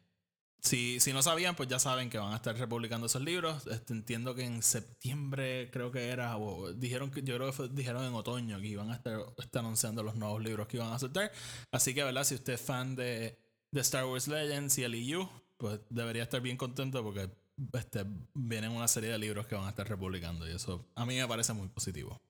si, 0.66 1.00
si 1.00 1.12
no 1.12 1.22
sabían, 1.22 1.54
pues 1.56 1.68
ya 1.68 1.78
saben 1.78 2.10
que 2.10 2.18
van 2.18 2.32
a 2.32 2.36
estar 2.36 2.56
republicando 2.56 3.06
esos 3.06 3.22
libros. 3.22 3.66
Este, 3.66 3.92
entiendo 3.92 4.34
que 4.34 4.44
en 4.44 4.62
septiembre, 4.62 5.70
creo 5.70 5.90
que 5.90 6.08
era, 6.08 6.36
o 6.36 6.72
dijeron 6.72 7.10
que, 7.10 7.22
yo 7.22 7.36
creo 7.36 7.52
que 7.52 7.68
dijeron 7.68 8.04
en 8.04 8.14
otoño 8.14 8.60
que 8.60 8.66
iban 8.66 8.90
a 8.90 8.96
estar, 8.96 9.20
estar 9.38 9.60
anunciando 9.60 10.02
los 10.02 10.16
nuevos 10.16 10.42
libros 10.42 10.66
que 10.66 10.76
iban 10.76 10.92
a 10.92 10.98
soltar. 10.98 11.32
Así 11.72 11.94
que, 11.94 12.04
¿verdad? 12.04 12.24
Si 12.24 12.34
usted 12.34 12.54
es 12.54 12.60
fan 12.60 12.96
de, 12.96 13.38
de 13.70 13.80
Star 13.80 14.04
Wars 14.04 14.28
Legends 14.28 14.76
y 14.78 14.82
el 14.82 14.94
EU, 14.94 15.28
pues 15.56 15.80
debería 15.88 16.24
estar 16.24 16.40
bien 16.40 16.56
contento 16.56 17.02
porque 17.02 17.30
este, 17.72 18.04
vienen 18.34 18.72
una 18.72 18.88
serie 18.88 19.10
de 19.10 19.18
libros 19.18 19.46
que 19.46 19.54
van 19.54 19.64
a 19.64 19.70
estar 19.70 19.88
republicando 19.88 20.46
y 20.48 20.52
eso 20.52 20.90
a 20.94 21.06
mí 21.06 21.16
me 21.16 21.26
parece 21.26 21.52
muy 21.52 21.68
positivo. 21.68 22.20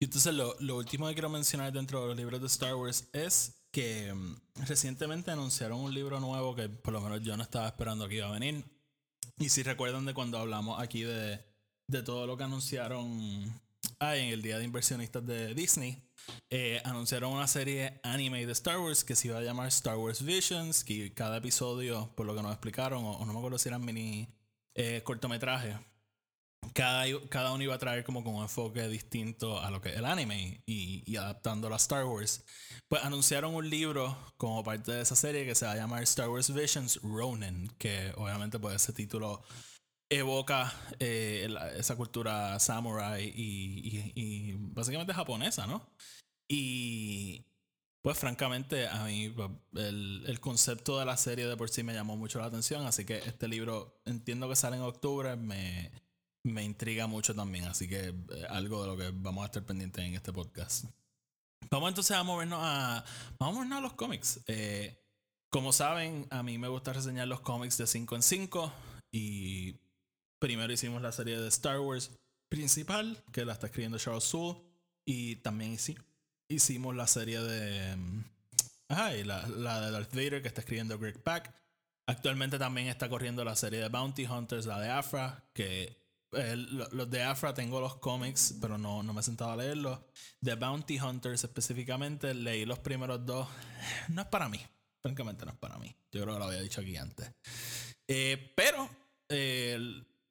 Y 0.00 0.04
entonces 0.04 0.34
lo, 0.34 0.56
lo 0.60 0.76
último 0.76 1.08
que 1.08 1.14
quiero 1.14 1.30
mencionar 1.30 1.72
dentro 1.72 2.02
de 2.02 2.08
los 2.08 2.16
libros 2.16 2.40
de 2.40 2.46
Star 2.46 2.74
Wars 2.74 3.08
es 3.12 3.63
que 3.74 4.14
mm, 4.14 4.36
recientemente 4.66 5.32
anunciaron 5.32 5.80
un 5.80 5.92
libro 5.92 6.20
nuevo 6.20 6.54
que 6.54 6.68
por 6.68 6.94
lo 6.94 7.00
menos 7.00 7.22
yo 7.22 7.36
no 7.36 7.42
estaba 7.42 7.66
esperando 7.66 8.08
que 8.08 8.16
iba 8.16 8.28
a 8.28 8.38
venir. 8.38 8.64
Y 9.36 9.48
si 9.48 9.64
recuerdan 9.64 10.06
de 10.06 10.14
cuando 10.14 10.38
hablamos 10.38 10.80
aquí 10.80 11.02
de, 11.02 11.44
de 11.88 12.02
todo 12.04 12.24
lo 12.26 12.36
que 12.36 12.44
anunciaron 12.44 13.60
ah, 13.98 14.16
en 14.16 14.28
el 14.28 14.42
Día 14.42 14.58
de 14.58 14.64
Inversionistas 14.64 15.26
de 15.26 15.54
Disney, 15.54 16.00
eh, 16.50 16.80
anunciaron 16.84 17.32
una 17.32 17.48
serie 17.48 18.00
anime 18.04 18.46
de 18.46 18.52
Star 18.52 18.78
Wars 18.78 19.02
que 19.02 19.16
se 19.16 19.26
iba 19.28 19.38
a 19.38 19.42
llamar 19.42 19.66
Star 19.68 19.96
Wars 19.96 20.22
Visions, 20.22 20.84
que 20.84 21.12
cada 21.12 21.38
episodio, 21.38 22.12
por 22.14 22.26
lo 22.26 22.36
que 22.36 22.42
nos 22.42 22.52
explicaron, 22.52 23.04
o, 23.04 23.26
no 23.26 23.32
me 23.32 23.38
acuerdo 23.38 23.58
si 23.58 23.68
eran 23.68 23.84
mini 23.84 24.28
eh, 24.76 25.02
cortometrajes, 25.02 25.76
cada, 26.72 27.04
cada 27.28 27.52
uno 27.52 27.62
iba 27.62 27.74
a 27.74 27.78
traer 27.78 28.04
como 28.04 28.24
con 28.24 28.34
un 28.34 28.42
enfoque 28.42 28.88
distinto 28.88 29.60
a 29.60 29.70
lo 29.70 29.80
que 29.80 29.90
el 29.90 30.04
anime 30.04 30.62
y, 30.66 31.02
y 31.06 31.16
adaptándolo 31.16 31.74
a 31.74 31.78
Star 31.78 32.04
Wars. 32.04 32.44
Pues 32.88 33.02
anunciaron 33.04 33.54
un 33.54 33.68
libro 33.68 34.16
como 34.36 34.62
parte 34.64 34.92
de 34.92 35.02
esa 35.02 35.16
serie 35.16 35.44
que 35.44 35.54
se 35.54 35.66
va 35.66 35.72
a 35.72 35.76
llamar 35.76 36.02
Star 36.04 36.28
Wars 36.28 36.52
Visions 36.52 37.00
Ronin, 37.02 37.68
que 37.78 38.12
obviamente 38.16 38.58
pues 38.58 38.76
ese 38.76 38.92
título 38.92 39.42
evoca 40.10 40.72
eh, 41.00 41.48
esa 41.76 41.96
cultura 41.96 42.58
samurai 42.60 43.32
y 43.34 44.54
básicamente 44.58 45.12
japonesa, 45.14 45.66
¿no? 45.66 45.90
Y 46.48 47.46
pues 48.04 48.18
francamente 48.18 48.86
a 48.86 49.04
mí 49.04 49.30
pues, 49.30 49.50
el, 49.76 50.24
el 50.26 50.38
concepto 50.38 50.98
de 50.98 51.06
la 51.06 51.16
serie 51.16 51.46
de 51.46 51.56
por 51.56 51.70
sí 51.70 51.82
me 51.82 51.94
llamó 51.94 52.18
mucho 52.18 52.38
la 52.38 52.46
atención, 52.46 52.86
así 52.86 53.06
que 53.06 53.16
este 53.16 53.48
libro 53.48 53.98
entiendo 54.04 54.46
que 54.46 54.56
sale 54.56 54.76
en 54.76 54.82
octubre, 54.82 55.36
me, 55.36 55.90
me 56.44 56.62
intriga 56.62 57.06
mucho 57.06 57.34
también, 57.34 57.64
así 57.64 57.88
que 57.88 58.08
eh, 58.08 58.14
algo 58.50 58.82
de 58.82 58.86
lo 58.88 58.96
que 58.96 59.10
vamos 59.14 59.42
a 59.42 59.46
estar 59.46 59.64
pendientes 59.64 60.04
en 60.04 60.14
este 60.14 60.32
podcast. 60.32 60.84
Vamos 61.70 61.88
entonces 61.88 62.16
a 62.16 62.22
movernos 62.22 62.58
a, 62.62 63.04
vamos 63.38 63.70
a, 63.70 63.80
los 63.80 63.94
cómics. 63.94 64.40
Eh, 64.46 65.00
como 65.50 65.72
saben, 65.72 66.26
a 66.30 66.42
mí 66.42 66.58
me 66.58 66.68
gusta 66.68 66.92
reseñar 66.92 67.26
los 67.28 67.40
cómics 67.40 67.78
de 67.78 67.86
5 67.86 68.16
en 68.16 68.22
5 68.22 68.72
y 69.12 69.80
primero 70.38 70.72
hicimos 70.72 71.00
la 71.00 71.12
serie 71.12 71.38
de 71.40 71.48
Star 71.48 71.80
Wars 71.80 72.10
principal, 72.50 73.22
que 73.32 73.44
la 73.44 73.54
está 73.54 73.66
escribiendo 73.66 73.98
Charles 73.98 74.24
Soule, 74.24 74.60
y 75.06 75.36
también 75.36 75.72
hici- 75.74 76.02
hicimos 76.48 76.94
la 76.94 77.06
serie 77.06 77.40
de... 77.40 77.96
mm, 77.96 78.24
Ajá, 78.88 79.12
la, 79.12 79.48
la 79.48 79.80
de 79.80 79.90
Darth 79.92 80.14
Vader 80.14 80.42
que 80.42 80.48
está 80.48 80.60
escribiendo 80.60 80.98
Greg 80.98 81.22
Pak. 81.22 81.54
Actualmente 82.06 82.58
también 82.58 82.88
está 82.88 83.08
corriendo 83.08 83.42
la 83.44 83.56
serie 83.56 83.78
de 83.80 83.88
Bounty 83.88 84.26
Hunters, 84.26 84.66
la 84.66 84.78
de 84.78 84.90
Afra, 84.90 85.48
que 85.54 86.03
lo- 86.56 86.88
los 86.90 87.10
de 87.10 87.22
Afra 87.22 87.54
tengo 87.54 87.80
los 87.80 87.96
cómics, 87.96 88.54
pero 88.60 88.78
no, 88.78 89.02
no 89.02 89.12
me 89.12 89.20
he 89.20 89.24
sentado 89.24 89.52
a 89.52 89.56
leerlos. 89.56 90.00
De 90.40 90.54
Bounty 90.54 90.98
Hunters 91.00 91.44
específicamente, 91.44 92.34
leí 92.34 92.64
los 92.64 92.78
primeros 92.78 93.24
dos. 93.24 93.48
No 94.08 94.22
es 94.22 94.28
para 94.28 94.48
mí, 94.48 94.60
francamente 95.02 95.44
no 95.44 95.52
es 95.52 95.58
para 95.58 95.78
mí. 95.78 95.94
Yo 96.12 96.22
creo 96.22 96.34
que 96.34 96.38
lo 96.40 96.44
había 96.46 96.60
dicho 96.60 96.80
aquí 96.80 96.96
antes. 96.96 97.30
Eh, 98.08 98.52
pero 98.56 98.88
eh, 99.28 99.78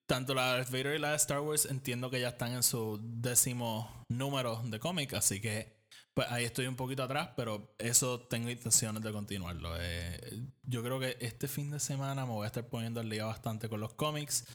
tanto 0.06 0.34
la 0.34 0.54
Darth 0.54 0.70
Vader 0.70 0.96
y 0.96 1.00
la 1.00 1.12
de 1.12 1.16
Star 1.18 1.40
Wars 1.40 1.66
entiendo 1.66 2.10
que 2.10 2.20
ya 2.22 2.30
están 2.30 2.52
en 2.54 2.64
su 2.64 3.00
décimo 3.02 4.04
número 4.10 4.62
de 4.66 4.80
cómic, 4.80 5.14
así 5.14 5.42
que 5.42 5.82
pues 6.14 6.28
ahí 6.30 6.44
estoy 6.46 6.68
un 6.68 6.76
poquito 6.76 7.02
atrás, 7.02 7.30
pero 7.36 7.74
eso 7.80 8.20
tengo 8.28 8.48
intenciones 8.52 9.02
de 9.02 9.12
continuarlo. 9.12 9.74
Eh, 9.80 10.44
yo 10.62 10.84
creo 10.84 11.00
que 11.00 11.18
este 11.20 11.48
fin 11.48 11.72
de 11.72 11.80
semana 11.80 12.24
me 12.28 12.34
voy 12.34 12.44
a 12.44 12.48
estar 12.48 12.68
poniendo 12.68 13.00
al 13.00 13.10
día 13.10 13.26
bastante 13.26 13.68
con 13.68 13.80
los 13.80 13.96
cómics. 13.96 14.46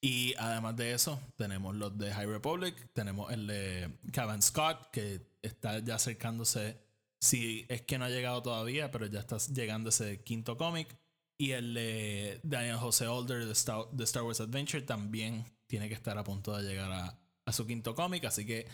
Y 0.00 0.34
además 0.38 0.76
de 0.76 0.92
eso, 0.92 1.20
tenemos 1.36 1.74
los 1.74 1.96
de 1.98 2.12
High 2.12 2.26
Republic, 2.26 2.90
tenemos 2.92 3.32
el 3.32 3.46
de 3.46 3.98
Kevin 4.12 4.42
Scott, 4.42 4.90
que 4.92 5.20
está 5.42 5.78
ya 5.80 5.96
acercándose, 5.96 6.78
si 7.20 7.66
es 7.68 7.82
que 7.82 7.98
no 7.98 8.04
ha 8.04 8.10
llegado 8.10 8.42
todavía, 8.42 8.90
pero 8.90 9.06
ya 9.06 9.20
está 9.20 9.38
llegando 9.52 9.88
ese 9.88 10.22
quinto 10.22 10.56
cómic. 10.56 10.96
Y 11.38 11.52
el 11.52 11.74
de 11.74 12.40
Daniel 12.42 12.76
Jose 12.76 13.06
Older 13.06 13.44
de 13.44 13.52
Star, 13.52 13.90
de 13.92 14.04
Star 14.04 14.22
Wars 14.22 14.40
Adventure 14.40 14.82
también 14.82 15.44
tiene 15.66 15.88
que 15.88 15.94
estar 15.94 16.16
a 16.16 16.24
punto 16.24 16.56
de 16.56 16.62
llegar 16.62 16.90
a, 16.90 17.18
a 17.44 17.52
su 17.52 17.66
quinto 17.66 17.94
cómic. 17.94 18.24
Así 18.24 18.46
que 18.46 18.66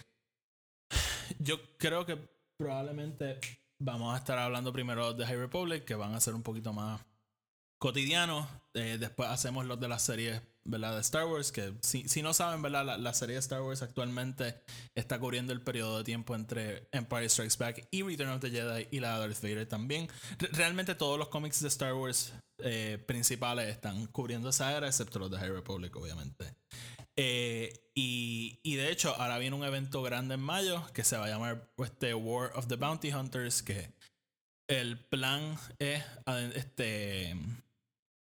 yo 1.39 1.77
creo 1.79 2.07
que 2.07 2.19
probablemente 2.57 3.41
vamos 3.81 4.15
a 4.15 4.19
estar 4.19 4.39
hablando 4.39 4.73
primero 4.73 5.13
de 5.13 5.27
High 5.27 5.39
Republic, 5.39 5.85
que 5.85 5.95
van 5.95 6.15
a 6.15 6.21
ser 6.21 6.35
un 6.35 6.43
poquito 6.43 6.73
más 6.73 7.01
cotidianos. 7.79 8.47
Eh, 8.75 8.97
después 8.99 9.29
hacemos 9.29 9.67
los 9.67 9.81
de 9.81 9.89
las 9.89 10.03
series 10.03 10.41
¿verdad? 10.65 10.95
De 10.95 11.01
Star 11.01 11.27
Wars, 11.27 11.53
que 11.53 11.75
si, 11.83 12.09
si 12.09 12.23
no 12.23 12.33
saben, 12.35 12.63
¿verdad? 12.63 12.85
La, 12.85 12.99
la, 12.99 13.15
serie 13.15 13.35
de 13.35 13.41
Star 13.41 13.63
Wars 13.63 13.83
actualmente 13.83 14.63
está 14.95 15.19
cubriendo 15.19 15.53
el 15.53 15.61
periodo 15.61 15.99
de 15.99 16.05
tiempo 16.05 16.35
entre 16.35 16.89
Empire 16.93 17.29
Strikes 17.29 17.57
Back 17.59 17.89
y 17.91 18.03
Return 18.03 18.31
of 18.31 18.41
the 18.41 18.51
Jedi 18.51 18.89
y 18.91 19.01
la 19.01 19.15
de 19.19 19.27
Darth 19.27 19.43
Vader 19.43 19.69
también. 19.69 20.09
realmente 20.53 20.95
todos 20.95 21.19
los 21.19 21.29
cómics 21.29 21.61
de 21.61 21.69
Star 21.69 21.95
Wars 21.95 22.33
eh, 22.59 23.03
principales 23.07 23.69
están 23.69 24.07
cubriendo 24.07 24.51
esa 24.51 24.77
era, 24.77 24.87
excepto 24.87 25.19
los 25.19 25.31
de 25.31 25.39
High 25.39 25.51
Republic, 25.51 25.95
obviamente. 25.97 26.55
Eh, 27.17 27.91
y, 27.95 28.61
y, 28.63 28.77
de 28.77 28.91
hecho, 28.91 29.15
ahora 29.17 29.39
viene 29.39 29.57
un 29.57 29.65
evento 29.65 30.03
grande 30.03 30.35
en 30.35 30.41
mayo 30.41 30.87
que 30.95 31.05
se 31.05 31.17
va 31.17 31.27
a 31.27 31.29
llamar 31.29 31.71
este 31.79 32.15
War 32.15 32.53
of 32.55 32.69
the 32.69 32.77
Bounty 32.77 33.13
Hunters, 33.13 33.63
que 33.63 33.93
el 34.69 34.99
plan 34.99 35.59
es, 35.79 36.03
este, 36.55 37.37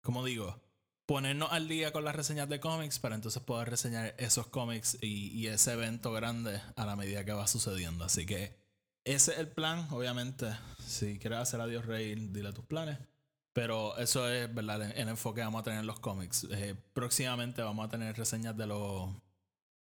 como 0.03 0.25
digo, 0.25 0.61
ponernos 1.11 1.51
al 1.51 1.67
día 1.67 1.93
con 1.93 2.05
las 2.05 2.15
reseñas 2.15 2.49
de 2.49 2.61
cómics 2.61 3.01
para 3.01 3.17
entonces 3.17 3.43
poder 3.43 3.69
reseñar 3.69 4.15
esos 4.17 4.47
cómics 4.47 4.97
y, 5.03 5.49
ese 5.49 5.73
evento 5.73 6.13
grande 6.13 6.63
a 6.77 6.87
la 6.87 6.95
medida 6.95 7.25
que 7.25 7.33
va 7.33 7.49
sucediendo. 7.49 8.05
Así 8.05 8.27
que 8.27 8.55
ese 9.03 9.33
es 9.33 9.39
el 9.41 9.49
plan, 9.49 9.89
obviamente. 9.91 10.47
Si 10.79 11.19
quieres 11.19 11.41
hacer 11.41 11.61
adiós 11.61 11.85
rey, 11.85 12.15
dile 12.15 12.53
tus 12.53 12.65
planes. 12.65 12.97
Pero 13.53 13.99
eso 13.99 14.31
es, 14.31 14.55
¿verdad? 14.55 14.97
El, 14.97 15.09
enfoque 15.09 15.41
que 15.41 15.47
vamos 15.47 15.63
a 15.63 15.65
tener 15.65 15.81
en 15.81 15.89
los 15.89 15.99
cómics. 15.99 16.47
Eh, 16.49 16.77
próximamente 16.93 17.61
vamos 17.61 17.87
a 17.87 17.89
tener 17.89 18.17
reseñas 18.17 18.57
de 18.57 18.69
los 18.69 19.11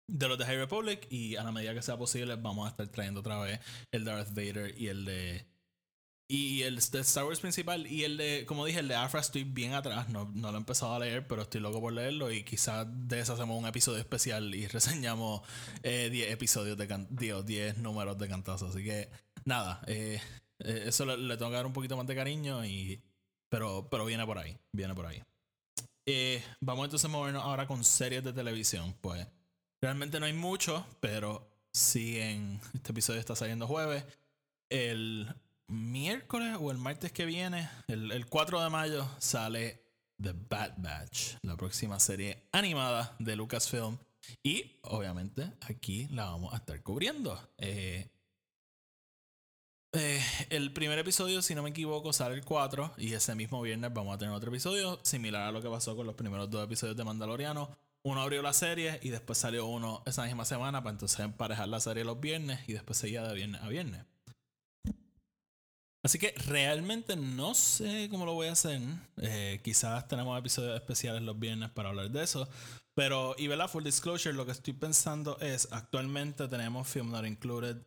de 0.07 0.27
los 0.27 0.39
de 0.39 0.45
High 0.45 0.57
Republic 0.57 1.05
y 1.11 1.35
a 1.35 1.43
la 1.43 1.51
medida 1.51 1.75
que 1.75 1.83
sea 1.83 1.95
posible 1.95 2.37
vamos 2.37 2.65
a 2.65 2.71
estar 2.71 2.87
trayendo 2.87 3.19
otra 3.19 3.39
vez 3.39 3.59
el 3.91 4.03
Darth 4.03 4.29
Vader 4.29 4.73
y 4.77 4.87
el 4.87 5.05
de 5.05 5.45
y 6.33 6.63
el 6.63 6.79
de 6.79 6.99
Star 7.01 7.25
Wars 7.25 7.39
principal 7.39 7.85
y 7.85 8.05
el 8.05 8.17
de, 8.17 8.45
como 8.47 8.65
dije, 8.65 8.79
el 8.79 8.87
de 8.87 8.95
Afra 8.95 9.19
estoy 9.19 9.43
bien 9.43 9.73
atrás, 9.73 10.09
no, 10.09 10.31
no 10.33 10.49
lo 10.49 10.57
he 10.57 10.59
empezado 10.59 10.95
a 10.95 10.99
leer, 10.99 11.27
pero 11.27 11.43
estoy 11.43 11.61
loco 11.61 11.79
por 11.79 11.93
leerlo 11.93 12.31
y 12.31 12.43
quizás 12.43 12.87
de 12.89 13.19
eso 13.19 13.33
hacemos 13.33 13.55
un 13.55 13.67
episodio 13.67 13.99
especial 13.99 14.55
y 14.55 14.65
reseñamos 14.67 15.41
10 15.83 15.83
eh, 15.83 16.31
episodios 16.31 16.75
de 16.75 17.43
10 17.45 17.77
números 17.77 18.17
de 18.17 18.27
cantazo. 18.27 18.65
Así 18.65 18.83
que 18.83 19.11
nada, 19.45 19.83
eh, 19.85 20.19
eso 20.57 21.05
le, 21.05 21.19
le, 21.19 21.37
tengo 21.37 21.51
que 21.51 21.57
dar 21.57 21.67
un 21.67 21.73
poquito 21.73 21.95
más 21.95 22.07
de 22.07 22.15
cariño 22.15 22.65
y 22.65 22.99
pero, 23.47 23.87
pero 23.91 24.03
viene 24.03 24.25
por 24.25 24.39
ahí, 24.39 24.57
viene 24.71 24.95
por 24.95 25.05
ahí. 25.05 25.21
Eh, 26.07 26.43
vamos 26.61 26.85
entonces 26.85 27.05
a 27.05 27.09
movernos 27.09 27.43
ahora 27.43 27.67
con 27.67 27.83
series 27.83 28.23
de 28.23 28.33
televisión. 28.33 28.95
Pues 29.01 29.27
realmente 29.79 30.19
no 30.19 30.25
hay 30.25 30.33
mucho, 30.33 30.83
pero 30.99 31.47
sí 31.71 32.19
en 32.19 32.59
este 32.73 32.91
episodio 32.91 33.19
está 33.19 33.35
saliendo 33.35 33.67
jueves. 33.67 34.03
El 34.69 35.31
miércoles 35.73 36.57
o 36.59 36.71
el 36.71 36.77
martes 36.77 37.11
que 37.11 37.25
viene, 37.25 37.69
el, 37.87 38.11
el 38.11 38.27
4 38.27 38.61
de 38.61 38.69
mayo, 38.69 39.07
sale 39.19 39.83
The 40.21 40.33
Bad 40.33 40.75
Batch, 40.77 41.35
la 41.41 41.57
próxima 41.57 41.99
serie 41.99 42.47
animada 42.51 43.15
de 43.19 43.35
Lucasfilm. 43.35 43.97
Y 44.41 44.79
obviamente 44.83 45.51
aquí 45.61 46.07
la 46.11 46.25
vamos 46.25 46.53
a 46.53 46.57
estar 46.57 46.81
cubriendo. 46.81 47.37
Eh, 47.57 48.09
eh, 49.93 50.21
el 50.49 50.73
primer 50.73 50.97
episodio, 50.97 51.41
si 51.41 51.53
no 51.55 51.61
me 51.61 51.69
equivoco, 51.69 52.13
sale 52.13 52.35
el 52.35 52.45
4 52.45 52.93
y 52.97 53.13
ese 53.13 53.35
mismo 53.35 53.61
viernes 53.61 53.93
vamos 53.93 54.15
a 54.15 54.17
tener 54.17 54.33
otro 54.33 54.49
episodio 54.49 54.99
similar 55.03 55.43
a 55.43 55.51
lo 55.51 55.61
que 55.61 55.69
pasó 55.69 55.95
con 55.95 56.07
los 56.07 56.15
primeros 56.15 56.49
dos 56.49 56.63
episodios 56.63 56.97
de 56.97 57.03
Mandaloriano. 57.03 57.69
Uno 58.03 58.21
abrió 58.21 58.41
la 58.41 58.53
serie 58.53 58.99
y 59.01 59.09
después 59.09 59.37
salió 59.37 59.65
uno 59.65 60.03
esa 60.05 60.25
misma 60.25 60.45
semana 60.45 60.81
para 60.83 60.91
entonces 60.91 61.19
emparejar 61.19 61.67
la 61.67 61.79
serie 61.79 62.03
los 62.03 62.19
viernes 62.19 62.59
y 62.67 62.73
después 62.73 62.97
seguía 62.97 63.23
de 63.23 63.33
viernes 63.33 63.61
a 63.61 63.67
viernes. 63.67 64.05
Así 66.03 66.19
que 66.19 66.33
realmente 66.47 67.15
no 67.15 67.53
sé 67.53 68.09
cómo 68.11 68.25
lo 68.25 68.33
voy 68.33 68.47
a 68.47 68.51
hacer. 68.51 68.81
Eh, 69.17 69.61
quizás 69.63 70.07
tenemos 70.07 70.37
episodios 70.37 70.75
especiales 70.75 71.21
los 71.21 71.39
viernes 71.39 71.69
para 71.69 71.89
hablar 71.89 72.11
de 72.11 72.23
eso. 72.23 72.47
Pero, 72.93 73.35
y 73.37 73.47
vela, 73.47 73.67
full 73.67 73.83
disclosure, 73.83 74.35
lo 74.35 74.45
que 74.45 74.51
estoy 74.51 74.73
pensando 74.73 75.39
es, 75.39 75.67
actualmente 75.71 76.47
tenemos 76.47 76.87
Film 76.87 77.09
Not 77.11 77.25
Included 77.25 77.77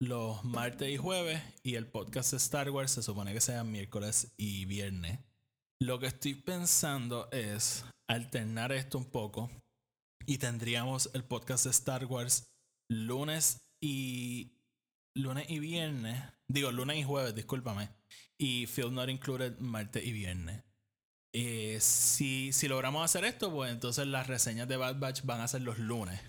los 0.00 0.42
martes 0.44 0.88
y 0.88 0.96
jueves 0.96 1.42
y 1.62 1.74
el 1.74 1.86
podcast 1.86 2.30
de 2.30 2.38
Star 2.38 2.70
Wars 2.70 2.92
se 2.92 3.02
supone 3.02 3.34
que 3.34 3.40
sea 3.40 3.64
miércoles 3.64 4.32
y 4.38 4.64
viernes. 4.64 5.18
Lo 5.78 5.98
que 5.98 6.06
estoy 6.06 6.34
pensando 6.34 7.28
es 7.30 7.84
alternar 8.08 8.72
esto 8.72 8.96
un 8.96 9.04
poco 9.04 9.50
y 10.24 10.38
tendríamos 10.38 11.10
el 11.12 11.24
podcast 11.24 11.64
de 11.64 11.70
Star 11.70 12.06
Wars 12.06 12.50
lunes 12.88 13.60
y 13.80 14.59
lunes 15.22 15.48
y 15.48 15.58
viernes, 15.58 16.22
digo 16.48 16.72
lunes 16.72 16.96
y 16.96 17.02
jueves, 17.02 17.34
discúlpame, 17.34 17.90
y 18.38 18.66
Film 18.66 18.94
Not 18.94 19.08
Included 19.08 19.58
martes 19.58 20.04
y 20.04 20.12
viernes. 20.12 20.64
Eh, 21.32 21.78
si, 21.80 22.52
si 22.52 22.66
logramos 22.66 23.04
hacer 23.04 23.24
esto, 23.24 23.52
pues 23.52 23.70
entonces 23.70 24.06
las 24.06 24.26
reseñas 24.26 24.66
de 24.66 24.76
Bad 24.76 24.98
Batch 24.98 25.22
van 25.24 25.40
a 25.40 25.48
ser 25.48 25.62
los 25.62 25.78
lunes. 25.78 26.20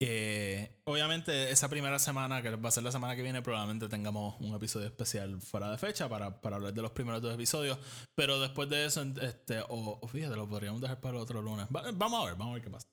Eh, 0.00 0.80
obviamente, 0.84 1.50
esa 1.50 1.68
primera 1.68 1.98
semana, 1.98 2.40
que 2.40 2.50
va 2.50 2.68
a 2.68 2.72
ser 2.72 2.84
la 2.84 2.92
semana 2.92 3.16
que 3.16 3.22
viene, 3.22 3.42
probablemente 3.42 3.88
tengamos 3.88 4.36
un 4.40 4.54
episodio 4.54 4.86
especial 4.86 5.40
fuera 5.40 5.70
de 5.70 5.78
fecha 5.78 6.08
para, 6.08 6.40
para 6.40 6.56
hablar 6.56 6.72
de 6.72 6.82
los 6.82 6.92
primeros 6.92 7.20
dos 7.20 7.34
episodios. 7.34 7.78
Pero 8.14 8.38
después 8.40 8.68
de 8.68 8.86
eso, 8.86 9.02
este, 9.20 9.60
o, 9.68 10.06
fíjate, 10.06 10.36
lo 10.36 10.48
podríamos 10.48 10.80
dejar 10.80 11.00
para 11.00 11.16
el 11.16 11.22
otro 11.22 11.42
lunes. 11.42 11.66
vamos 11.70 12.22
a 12.22 12.26
ver, 12.26 12.36
vamos 12.36 12.52
a 12.52 12.54
ver 12.54 12.62
qué 12.62 12.70
pasa. 12.70 12.86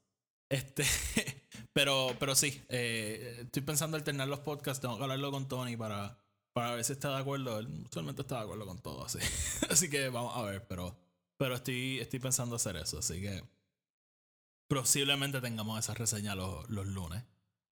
Este, 0.50 0.84
pero, 1.76 2.16
pero 2.22 2.36
sí, 2.36 2.64
eh, 2.70 3.40
estoy 3.42 3.62
pensando 3.62 3.98
alternar 3.98 4.30
los 4.30 4.40
podcasts. 4.40 4.80
Tengo 4.80 4.96
que 4.96 5.04
hablarlo 5.04 5.30
con 5.30 5.50
Tony 5.50 5.76
para, 5.76 6.18
para 6.54 6.74
ver 6.74 6.86
si 6.86 6.94
está 6.94 7.10
de 7.10 7.18
acuerdo. 7.18 7.60
Él 7.60 7.68
usualmente 7.86 8.22
está 8.22 8.38
de 8.38 8.44
acuerdo 8.44 8.66
con 8.66 8.82
todo, 8.82 9.04
así. 9.04 9.20
así 9.70 9.90
que 9.90 10.08
vamos 10.08 10.38
a 10.38 10.44
ver, 10.44 10.66
pero, 10.70 10.98
pero 11.36 11.56
estoy, 11.56 12.00
estoy 12.00 12.20
pensando 12.20 12.56
hacer 12.56 12.78
eso. 12.78 13.00
Así 13.00 13.20
que 13.20 13.44
posiblemente 14.70 15.42
tengamos 15.42 15.78
esa 15.78 15.94
reseña 15.94 16.34
los, 16.34 16.70
los 16.70 16.88
lunes. 16.88 17.24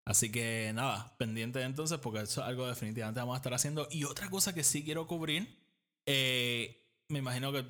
Así 0.04 0.32
que 0.32 0.72
nada, 0.74 1.16
pendiente 1.16 1.62
entonces, 1.62 2.00
porque 2.00 2.22
eso 2.22 2.40
es 2.40 2.46
algo 2.48 2.66
definitivamente 2.66 3.20
vamos 3.20 3.34
a 3.34 3.36
estar 3.36 3.54
haciendo. 3.54 3.86
Y 3.88 4.02
otra 4.02 4.28
cosa 4.30 4.52
que 4.52 4.64
sí 4.64 4.82
quiero 4.82 5.06
cubrir, 5.06 5.62
eh, 6.06 6.81
me 7.08 7.18
imagino 7.18 7.52
que 7.52 7.64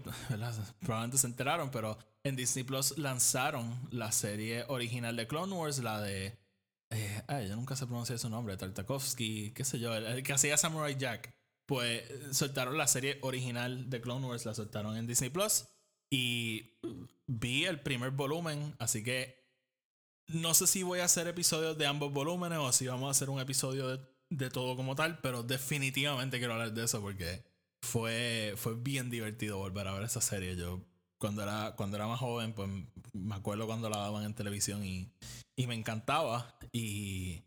probablemente 0.80 1.18
se 1.18 1.26
enteraron, 1.26 1.70
pero 1.70 1.98
en 2.24 2.36
Disney 2.36 2.64
Plus 2.64 2.96
lanzaron 2.98 3.88
la 3.90 4.12
serie 4.12 4.64
original 4.68 5.16
de 5.16 5.26
Clone 5.26 5.54
Wars, 5.54 5.78
la 5.78 6.00
de. 6.00 6.38
Eh, 6.90 7.22
ay, 7.26 7.48
yo 7.48 7.56
nunca 7.56 7.74
sé 7.74 7.86
pronunciar 7.86 8.18
su 8.18 8.28
nombre, 8.28 8.56
Tartakovsky, 8.56 9.52
qué 9.52 9.64
sé 9.64 9.78
yo, 9.78 9.94
el, 9.94 10.22
que 10.22 10.32
hacía 10.32 10.56
Samurai 10.56 10.96
Jack. 10.96 11.34
Pues 11.66 12.02
soltaron 12.32 12.76
la 12.76 12.86
serie 12.86 13.18
original 13.22 13.88
de 13.88 14.00
Clone 14.00 14.26
Wars, 14.26 14.44
la 14.44 14.54
soltaron 14.54 14.96
en 14.96 15.06
Disney 15.06 15.30
Plus. 15.30 15.64
Y 16.10 16.78
vi 17.26 17.64
el 17.64 17.80
primer 17.80 18.10
volumen, 18.10 18.74
así 18.78 19.02
que 19.02 19.42
no 20.28 20.54
sé 20.54 20.66
si 20.66 20.82
voy 20.82 21.00
a 21.00 21.04
hacer 21.04 21.26
episodios 21.26 21.76
de 21.78 21.86
ambos 21.86 22.12
volúmenes 22.12 22.58
o 22.58 22.72
si 22.72 22.86
vamos 22.86 23.08
a 23.08 23.10
hacer 23.10 23.30
un 23.30 23.40
episodio 23.40 23.96
de, 24.28 24.50
todo 24.50 24.76
como 24.76 24.94
tal, 24.94 25.18
pero 25.18 25.42
definitivamente 25.42 26.38
quiero 26.38 26.54
hablar 26.54 26.72
de 26.72 26.84
eso 26.84 27.00
porque 27.00 27.44
fue, 27.82 28.54
fue 28.56 28.74
bien 28.76 29.10
divertido 29.10 29.58
volver 29.58 29.88
a 29.88 29.92
ver 29.92 30.04
esa 30.04 30.20
serie. 30.20 30.56
Yo 30.56 30.80
cuando 31.18 31.42
era, 31.42 31.74
cuando 31.76 31.96
era 31.96 32.06
más 32.06 32.20
joven, 32.20 32.52
pues 32.54 32.68
me 33.12 33.34
acuerdo 33.34 33.66
cuando 33.66 33.90
la 33.90 33.98
daban 33.98 34.24
en 34.24 34.34
televisión 34.34 34.84
y, 34.84 35.12
y 35.56 35.66
me 35.66 35.74
encantaba. 35.74 36.56
Y, 36.72 37.42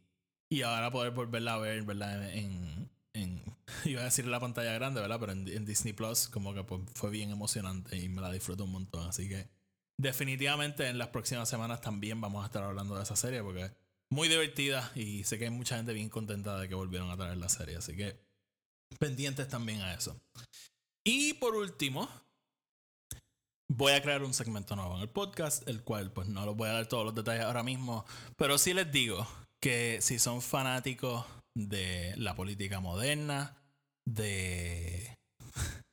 y 0.50 0.62
ahora 0.62 0.92
poder 0.92 1.12
volverla 1.12 1.56
a 1.56 1.58
ver, 1.58 1.84
¿verdad? 1.84 2.34
En, 2.34 2.90
en, 3.14 3.42
iba 3.86 4.02
a 4.02 4.06
decir 4.06 4.28
la 4.28 4.40
pantalla 4.40 4.74
grande, 4.74 5.02
¿verdad? 5.02 5.20
Pero 5.20 5.32
en, 5.32 5.66
Disney 5.66 5.94
Plus 5.94 6.28
como 6.28 6.54
que 6.54 6.64
pues, 6.64 6.82
fue 6.94 7.10
bien 7.10 7.32
emocionante 7.32 7.98
y 7.98 8.10
me 8.10 8.22
la 8.22 8.32
disfruto 8.32 8.66
un 8.66 8.72
montón. 8.72 9.08
Así 9.08 9.28
que 9.28 9.50
definitivamente 9.98 10.88
en 10.88 10.98
las 10.98 11.10
próximas 11.10 11.50
semanas 11.50 11.82
también 11.82 12.20
vamos 12.22 12.44
a 12.44 12.48
estar 12.48 12.64
hablando 12.64 12.96
de 12.96 13.04
esa 13.04 13.16
serie 13.16 13.42
porque 13.42 13.64
es 13.64 13.72
muy 14.10 14.28
divertida 14.28 14.92
y 14.96 15.24
sé 15.24 15.40
que 15.40 15.46
hay 15.46 15.52
mucha 15.52 15.78
gente 15.78 15.94
bien 15.94 16.10
contenta 16.10 16.60
de 16.60 16.68
que 16.68 16.76
volvieron 16.76 17.10
a 17.10 17.18
traer 17.18 17.38
la 17.38 17.50
serie. 17.50 17.78
Así 17.78 17.96
que 17.96 18.25
pendientes 19.00 19.48
también 19.48 19.82
a 19.82 19.94
eso. 19.94 20.20
Y 21.04 21.34
por 21.34 21.56
último, 21.56 22.10
voy 23.70 23.94
a 23.94 24.02
crear 24.02 24.24
un 24.24 24.34
segmento 24.34 24.76
nuevo 24.76 24.96
en 24.96 25.02
el 25.02 25.10
podcast, 25.10 25.68
el 25.68 25.84
cual 25.84 26.12
pues 26.12 26.28
no 26.28 26.46
los 26.46 26.56
voy 26.56 26.70
a 26.70 26.74
dar 26.74 26.88
todos 26.88 27.06
los 27.06 27.16
detalles 27.16 27.44
ahora 27.44 27.64
mismo, 27.64 28.06
pero 28.38 28.58
sí 28.58 28.74
les 28.74 28.92
digo 28.92 29.28
que 29.62 30.00
si 30.02 30.20
son 30.20 30.42
fanáticos 30.42 31.26
de 31.56 32.14
la 32.18 32.36
política 32.36 32.80
moderna, 32.80 33.58
de. 34.06 35.18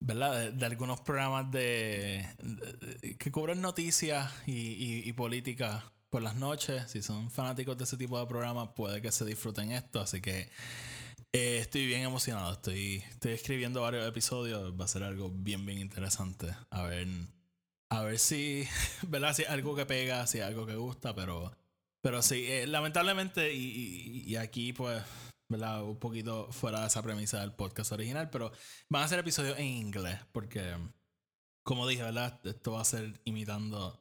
¿Verdad? 0.00 0.52
De, 0.52 0.66
algunos 0.66 1.00
programas 1.00 1.50
de, 1.50 2.28
que 3.18 3.32
cubren 3.32 3.62
noticias 3.62 4.30
y, 4.46 5.10
política 5.14 5.90
por 6.10 6.22
las 6.22 6.36
noches. 6.36 6.90
Si 6.90 7.02
son 7.02 7.30
fanáticos 7.30 7.78
de 7.78 7.84
ese 7.84 7.96
tipo 7.96 8.18
de 8.20 8.26
programas, 8.26 8.70
puede 8.76 9.00
que 9.00 9.10
se 9.10 9.24
disfruten 9.24 9.72
esto. 9.72 10.00
Así 10.00 10.20
que 10.20 10.50
eh, 11.34 11.58
estoy 11.58 11.86
bien 11.86 12.02
emocionado. 12.02 12.52
Estoy, 12.52 13.04
estoy 13.10 13.32
escribiendo 13.32 13.82
varios 13.82 14.06
episodios. 14.08 14.72
Va 14.80 14.86
a 14.86 14.88
ser 14.88 15.02
algo 15.02 15.30
bien, 15.30 15.66
bien 15.66 15.78
interesante. 15.78 16.54
A 16.70 16.82
ver, 16.84 17.08
a 17.90 18.02
ver 18.02 18.18
si, 18.18 18.66
¿verdad? 19.08 19.34
Si 19.34 19.44
algo 19.44 19.76
que 19.76 19.84
pega, 19.84 20.26
si 20.26 20.40
algo 20.40 20.64
que 20.64 20.76
gusta, 20.76 21.14
pero 21.14 21.52
pero 22.04 22.20
sí, 22.20 22.44
eh, 22.46 22.66
lamentablemente, 22.66 23.54
y, 23.54 24.36
aquí 24.36 24.74
pues, 24.74 25.02
¿verdad? 25.48 25.82
Un 25.84 25.98
poquito 25.98 26.52
fuera 26.52 26.82
de 26.82 26.88
esa 26.88 27.02
premisa 27.02 27.40
del 27.40 27.54
podcast 27.54 27.92
original, 27.92 28.28
pero 28.28 28.52
van 28.90 29.04
a 29.04 29.08
ser 29.08 29.20
episodios 29.20 29.58
en 29.58 29.64
inglés, 29.64 30.20
porque, 30.32 30.76
como 31.62 31.88
dije, 31.88 32.02
¿verdad? 32.02 32.38
Esto 32.44 32.72
va 32.72 32.82
a 32.82 32.84
ser 32.84 33.22
imitando 33.24 33.98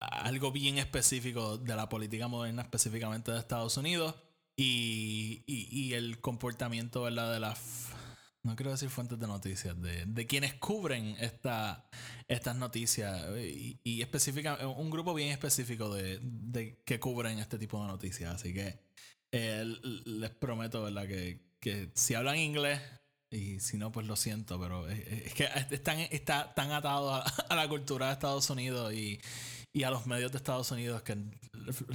algo 0.00 0.52
bien 0.52 0.78
específico 0.78 1.58
de 1.58 1.76
la 1.76 1.90
política 1.90 2.28
moderna, 2.28 2.62
específicamente 2.62 3.30
de 3.30 3.40
Estados 3.40 3.76
Unidos, 3.76 4.14
y, 4.60 5.44
y, 5.46 5.94
el 5.94 6.20
comportamiento 6.20 7.04
de 7.04 7.12
las, 7.12 7.86
no 8.42 8.56
quiero 8.56 8.72
decir 8.72 8.90
fuentes 8.90 9.16
de 9.16 9.28
noticias, 9.28 9.80
de, 9.80 10.04
de 10.04 10.26
quienes 10.26 10.54
cubren 10.54 11.16
esta, 11.20 11.88
estas 12.26 12.56
noticias, 12.56 13.22
y, 13.38 13.78
y 13.84 14.02
específicamente, 14.02 14.66
un 14.66 14.90
grupo 14.90 15.14
bien 15.14 15.30
específico 15.30 15.94
de, 15.94 16.18
de 16.20 16.82
que 16.84 16.98
cubren 16.98 17.38
este 17.38 17.56
tipo 17.56 17.80
de 17.80 17.86
noticias. 17.86 18.34
Así 18.34 18.52
que 18.52 18.80
eh, 19.30 19.64
les 20.04 20.30
prometo 20.30 20.82
¿verdad? 20.82 21.06
Que, 21.06 21.40
que 21.60 21.92
si 21.94 22.14
hablan 22.14 22.38
inglés, 22.38 22.80
y 23.30 23.60
si 23.60 23.76
no, 23.76 23.92
pues 23.92 24.08
lo 24.08 24.16
siento, 24.16 24.58
pero 24.58 24.88
es, 24.88 25.34
que 25.34 25.48
están, 25.70 26.00
está 26.10 26.52
tan 26.54 26.72
atado 26.72 27.14
a, 27.14 27.54
la 27.54 27.68
cultura 27.68 28.06
de 28.06 28.12
Estados 28.14 28.50
Unidos 28.50 28.92
y, 28.92 29.20
y, 29.72 29.82
a 29.82 29.90
los 29.90 30.06
medios 30.06 30.32
de 30.32 30.38
Estados 30.38 30.70
Unidos 30.70 31.02
que 31.02 31.16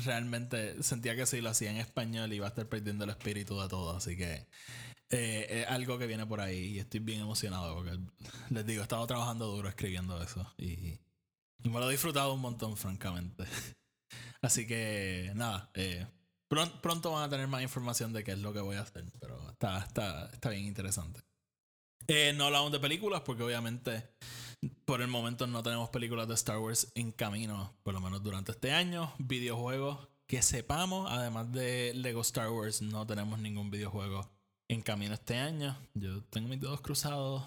realmente 0.05 0.81
sentía 0.83 1.15
que 1.15 1.25
si 1.25 1.41
lo 1.41 1.49
hacía 1.49 1.71
en 1.71 1.77
español 1.77 2.31
iba 2.33 2.45
a 2.45 2.49
estar 2.49 2.67
perdiendo 2.67 3.03
el 3.03 3.09
espíritu 3.09 3.59
de 3.59 3.67
todo. 3.67 3.95
Así 3.95 4.15
que 4.15 4.47
eh, 5.09 5.61
es 5.61 5.67
algo 5.67 5.97
que 5.97 6.07
viene 6.07 6.25
por 6.25 6.41
ahí 6.41 6.75
y 6.75 6.79
estoy 6.79 6.99
bien 6.99 7.21
emocionado 7.21 7.75
porque 7.75 7.99
les 8.49 8.65
digo, 8.65 8.81
he 8.81 8.83
estado 8.83 9.05
trabajando 9.07 9.47
duro 9.47 9.69
escribiendo 9.69 10.21
eso 10.21 10.53
y, 10.57 10.99
y 11.63 11.69
me 11.69 11.79
lo 11.79 11.87
he 11.87 11.91
disfrutado 11.91 12.33
un 12.33 12.41
montón, 12.41 12.77
francamente. 12.77 13.45
Así 14.41 14.67
que 14.67 15.31
nada, 15.35 15.69
eh, 15.73 16.05
pronto, 16.47 16.81
pronto 16.81 17.11
van 17.11 17.23
a 17.23 17.29
tener 17.29 17.47
más 17.47 17.61
información 17.61 18.11
de 18.11 18.23
qué 18.23 18.33
es 18.33 18.39
lo 18.39 18.53
que 18.53 18.59
voy 18.59 18.75
a 18.75 18.81
hacer, 18.81 19.05
pero 19.19 19.49
está, 19.49 19.79
está, 19.79 20.25
está 20.27 20.49
bien 20.49 20.65
interesante. 20.65 21.21
Eh, 22.07 22.33
no 22.35 22.45
hablamos 22.45 22.71
de 22.71 22.79
películas 22.79 23.21
porque 23.21 23.43
obviamente 23.43 24.09
por 24.85 25.01
el 25.01 25.07
momento 25.07 25.47
no 25.47 25.63
tenemos 25.63 25.89
películas 25.89 26.27
de 26.27 26.33
Star 26.35 26.59
Wars 26.59 26.91
en 26.95 27.11
camino, 27.11 27.73
por 27.83 27.93
lo 27.93 28.01
menos 28.01 28.23
durante 28.23 28.51
este 28.51 28.71
año. 28.71 29.13
Videojuegos 29.17 30.07
que 30.27 30.41
sepamos, 30.41 31.11
además 31.11 31.51
de 31.51 31.93
Lego 31.93 32.21
Star 32.21 32.49
Wars, 32.49 32.81
no 32.81 33.05
tenemos 33.05 33.39
ningún 33.39 33.69
videojuego 33.69 34.29
en 34.69 34.81
camino 34.81 35.13
este 35.13 35.37
año. 35.37 35.77
Yo 35.93 36.23
tengo 36.25 36.47
mis 36.47 36.61
dedos 36.61 36.81
cruzados. 36.81 37.43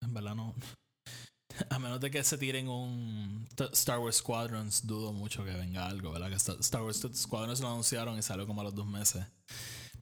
En 0.00 0.14
verdad 0.14 0.34
no. 0.34 0.54
A 1.70 1.78
menos 1.78 2.00
de 2.00 2.10
que 2.10 2.22
se 2.22 2.38
tiren 2.38 2.68
un 2.68 3.48
Star 3.72 3.98
Wars 3.98 4.16
Squadrons, 4.16 4.86
dudo 4.86 5.12
mucho 5.12 5.44
que 5.44 5.52
venga 5.52 5.86
algo, 5.86 6.12
¿verdad? 6.12 6.30
Que 6.30 6.36
Star 6.36 6.82
Wars 6.82 7.06
Squadrons 7.14 7.60
lo 7.60 7.68
anunciaron 7.68 8.18
y 8.18 8.22
salió 8.22 8.46
como 8.46 8.60
a 8.60 8.64
los 8.64 8.74
dos 8.74 8.86
meses. 8.86 9.26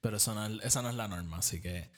Pero 0.00 0.18
eso 0.18 0.34
no, 0.34 0.46
esa 0.62 0.82
no 0.82 0.90
es 0.90 0.94
la 0.94 1.08
norma, 1.08 1.38
así 1.38 1.60
que 1.60 1.90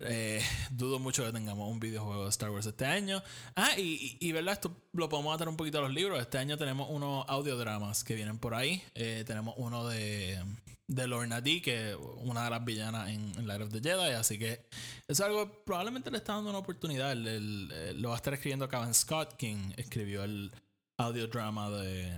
eh, 0.00 0.42
dudo 0.70 0.98
mucho 0.98 1.24
que 1.24 1.32
tengamos 1.32 1.70
un 1.70 1.80
videojuego 1.80 2.24
de 2.24 2.30
Star 2.30 2.50
Wars 2.50 2.66
este 2.66 2.84
año. 2.84 3.22
Ah, 3.54 3.70
y, 3.76 4.32
verdad, 4.32 4.54
esto 4.54 4.76
lo 4.92 5.08
podemos 5.08 5.34
atar 5.34 5.48
un 5.48 5.56
poquito 5.56 5.78
a 5.78 5.82
los 5.82 5.92
libros. 5.92 6.20
Este 6.20 6.38
año 6.38 6.56
tenemos 6.56 6.88
unos 6.90 7.24
audiodramas 7.28 8.04
que 8.04 8.14
vienen 8.14 8.38
por 8.38 8.54
ahí. 8.54 8.82
Eh, 8.94 9.24
tenemos 9.26 9.54
uno 9.56 9.86
de, 9.86 10.42
de 10.86 11.06
Lorna 11.06 11.40
D, 11.40 11.62
que 11.62 11.90
es 11.90 11.96
una 12.18 12.44
de 12.44 12.50
las 12.50 12.64
villanas 12.64 13.08
en, 13.08 13.32
en, 13.38 13.46
Light 13.46 13.62
of 13.62 13.72
the 13.72 13.80
Jedi. 13.80 14.12
Así 14.12 14.38
que 14.38 14.66
es 15.08 15.20
algo 15.20 15.46
que 15.46 15.58
probablemente 15.64 16.10
le 16.10 16.18
está 16.18 16.34
dando 16.34 16.50
una 16.50 16.58
oportunidad. 16.58 17.12
El, 17.12 17.26
el, 17.26 18.02
lo 18.02 18.10
va 18.10 18.14
a 18.14 18.18
estar 18.18 18.34
escribiendo 18.34 18.68
Kevin 18.68 18.94
Scott, 18.94 19.36
quien 19.36 19.74
escribió 19.76 20.24
el 20.24 20.52
audiodrama 20.98 21.70
de. 21.70 22.12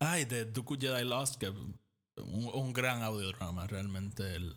Ay, 0.00 0.24
de 0.26 0.44
Dooku 0.44 0.78
Jedi 0.78 1.04
Lost, 1.04 1.36
que 1.36 1.48
un, 1.48 1.78
un 2.16 2.72
gran 2.72 3.02
audiodrama, 3.02 3.66
realmente. 3.66 4.36
El, 4.36 4.56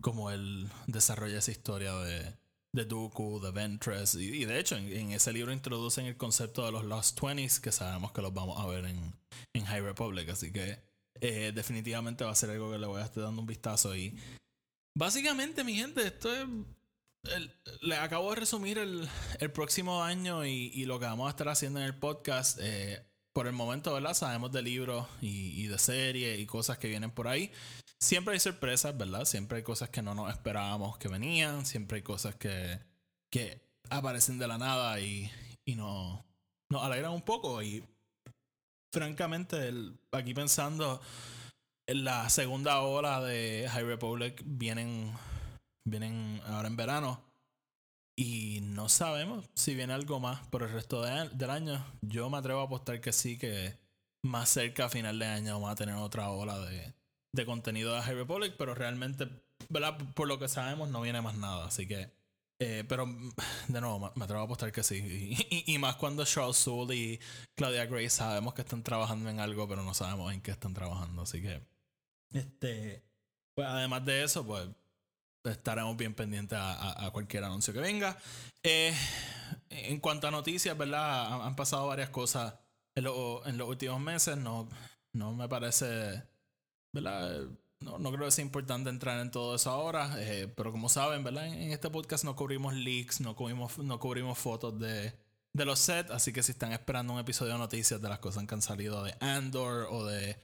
como 0.00 0.30
él 0.30 0.68
desarrolla 0.86 1.38
esa 1.38 1.50
historia 1.50 1.94
de, 1.94 2.34
de 2.72 2.84
Dooku, 2.84 3.40
de 3.40 3.50
Ventress. 3.50 4.14
Y, 4.14 4.42
y 4.42 4.44
de 4.44 4.58
hecho, 4.58 4.76
en, 4.76 4.92
en, 4.92 5.12
ese 5.12 5.32
libro 5.32 5.52
introducen 5.52 6.06
el 6.06 6.16
concepto 6.16 6.64
de 6.64 6.72
los 6.72 6.84
Lost 6.84 7.18
Twenties, 7.18 7.60
que 7.60 7.72
sabemos 7.72 8.12
que 8.12 8.22
los 8.22 8.32
vamos 8.32 8.58
a 8.60 8.66
ver 8.66 8.86
en, 8.86 9.14
en 9.52 9.64
High 9.64 9.82
Republic. 9.82 10.28
Así 10.30 10.52
que 10.52 10.78
eh, 11.20 11.52
definitivamente 11.54 12.24
va 12.24 12.30
a 12.32 12.36
ser 12.36 12.50
algo 12.50 12.72
que 12.72 12.78
le 12.78 12.86
voy 12.86 13.00
a 13.00 13.04
estar 13.04 13.22
dando 13.22 13.40
un 13.40 13.46
vistazo. 13.46 13.94
Y 13.94 14.18
básicamente, 14.96 15.64
mi 15.64 15.74
gente, 15.74 16.06
esto 16.06 16.34
es. 16.34 16.46
El, 17.24 17.52
le 17.82 17.94
acabo 17.94 18.30
de 18.30 18.36
resumir 18.36 18.78
el, 18.78 19.08
el 19.38 19.52
próximo 19.52 20.02
año 20.02 20.44
y, 20.44 20.72
y, 20.74 20.86
lo 20.86 20.98
que 20.98 21.06
vamos 21.06 21.28
a 21.28 21.30
estar 21.30 21.48
haciendo 21.48 21.78
en 21.78 21.86
el 21.86 21.94
podcast. 21.94 22.58
Eh, 22.60 23.00
por 23.32 23.46
el 23.46 23.52
momento, 23.52 23.94
¿verdad? 23.94 24.12
Sabemos 24.12 24.52
de 24.52 24.60
libros 24.60 25.06
y, 25.22 25.62
y 25.62 25.66
de 25.66 25.78
series 25.78 26.38
y 26.38 26.44
cosas 26.44 26.76
que 26.76 26.88
vienen 26.88 27.10
por 27.10 27.28
ahí 27.28 27.50
siempre 28.02 28.34
hay 28.34 28.40
sorpresas, 28.40 28.96
¿verdad? 28.98 29.24
Siempre 29.24 29.58
hay 29.58 29.62
cosas 29.62 29.88
que 29.88 30.02
no 30.02 30.14
nos 30.14 30.30
esperábamos 30.30 30.98
que 30.98 31.08
venían, 31.08 31.64
siempre 31.64 31.96
hay 31.96 32.02
cosas 32.02 32.34
que, 32.34 32.80
que 33.30 33.62
aparecen 33.90 34.38
de 34.38 34.48
la 34.48 34.58
nada 34.58 35.00
y, 35.00 35.30
y 35.64 35.76
nos, 35.76 36.20
nos 36.68 36.82
alegran 36.82 37.12
un 37.12 37.22
poco. 37.22 37.62
Y 37.62 37.84
francamente, 38.92 39.68
el, 39.68 39.98
aquí 40.10 40.34
pensando 40.34 41.00
en 41.86 42.04
la 42.04 42.28
segunda 42.28 42.80
ola 42.80 43.20
de 43.20 43.68
High 43.70 43.84
Republic, 43.84 44.42
vienen, 44.44 45.12
vienen 45.86 46.40
ahora 46.46 46.68
en 46.68 46.76
verano. 46.76 47.24
Y 48.18 48.60
no 48.62 48.88
sabemos 48.88 49.48
si 49.54 49.74
viene 49.74 49.92
algo 49.94 50.20
más 50.20 50.44
por 50.48 50.64
el 50.64 50.70
resto 50.70 51.02
de, 51.02 51.28
del 51.30 51.50
año. 51.50 51.84
Yo 52.02 52.28
me 52.28 52.38
atrevo 52.38 52.60
a 52.60 52.64
apostar 52.64 53.00
que 53.00 53.12
sí, 53.12 53.38
que 53.38 53.78
más 54.24 54.48
cerca 54.48 54.86
a 54.86 54.88
final 54.88 55.18
de 55.20 55.26
año 55.26 55.54
vamos 55.54 55.70
a 55.70 55.76
tener 55.76 55.94
otra 55.94 56.30
ola 56.30 56.58
de, 56.58 56.94
de 57.32 57.46
contenido 57.46 57.94
de 57.94 58.02
High 58.02 58.14
Republic, 58.14 58.54
pero 58.58 58.74
realmente, 58.74 59.28
¿verdad? 59.68 59.96
Por 60.14 60.28
lo 60.28 60.38
que 60.38 60.48
sabemos, 60.48 60.90
no 60.90 61.00
viene 61.00 61.20
más 61.20 61.34
nada. 61.34 61.66
Así 61.66 61.86
que. 61.86 62.10
Eh, 62.58 62.84
pero, 62.88 63.06
de 63.68 63.80
nuevo, 63.80 64.12
me 64.14 64.24
atrevo 64.24 64.42
a 64.42 64.44
apostar 64.44 64.70
que 64.70 64.82
sí. 64.82 64.96
Y, 65.50 65.56
y, 65.56 65.74
y, 65.74 65.78
más 65.78 65.96
cuando 65.96 66.24
Charles 66.24 66.56
Soule 66.56 66.94
y 66.94 67.20
Claudia 67.56 67.86
Gray 67.86 68.08
sabemos 68.08 68.54
que 68.54 68.62
están 68.62 68.82
trabajando 68.82 69.30
en 69.30 69.40
algo, 69.40 69.66
pero 69.68 69.82
no 69.82 69.94
sabemos 69.94 70.32
en 70.32 70.40
qué 70.42 70.52
están 70.52 70.74
trabajando. 70.74 71.22
Así 71.22 71.42
que. 71.42 71.60
Este. 72.32 73.02
Pues 73.54 73.66
además 73.66 74.04
de 74.04 74.24
eso, 74.24 74.46
pues. 74.46 74.68
Estaremos 75.44 75.96
bien 75.96 76.14
pendientes 76.14 76.56
a, 76.56 76.72
a, 76.72 77.06
a 77.06 77.10
cualquier 77.10 77.42
anuncio 77.42 77.72
que 77.74 77.80
venga. 77.80 78.16
Eh, 78.62 78.94
en 79.70 79.98
cuanto 79.98 80.28
a 80.28 80.30
noticias, 80.30 80.78
¿verdad? 80.78 81.32
Han, 81.32 81.40
han 81.40 81.56
pasado 81.56 81.88
varias 81.88 82.10
cosas 82.10 82.54
en, 82.94 83.04
lo, 83.04 83.44
en 83.46 83.58
los 83.58 83.68
últimos 83.68 84.00
meses. 84.00 84.36
No, 84.36 84.68
no 85.12 85.34
me 85.34 85.48
parece 85.48 86.22
¿verdad? 86.92 87.48
No, 87.80 87.98
no 87.98 88.12
creo 88.12 88.26
que 88.26 88.30
sea 88.30 88.44
importante 88.44 88.90
entrar 88.90 89.18
en 89.20 89.30
todo 89.30 89.56
eso 89.56 89.70
ahora, 89.70 90.14
eh, 90.18 90.52
pero 90.56 90.70
como 90.70 90.88
saben, 90.88 91.24
¿verdad? 91.24 91.46
En, 91.46 91.54
en, 91.54 91.72
este 91.72 91.90
podcast 91.90 92.24
no 92.24 92.36
cubrimos 92.36 92.74
leaks, 92.74 93.20
no 93.20 93.34
cubrimos, 93.34 93.78
no 93.78 93.98
cubrimos 93.98 94.38
fotos 94.38 94.78
de, 94.78 95.12
de 95.54 95.64
los 95.64 95.78
sets, 95.78 96.10
así 96.10 96.32
que 96.32 96.42
si 96.42 96.52
están 96.52 96.72
esperando 96.72 97.12
un 97.12 97.18
episodio 97.18 97.52
de 97.52 97.58
noticias 97.58 98.00
de 98.00 98.08
las 98.08 98.20
cosas 98.20 98.46
que 98.46 98.54
han 98.54 98.62
salido 98.62 99.02
de 99.04 99.14
Andor 99.20 99.88
o 99.90 100.06
de 100.06 100.36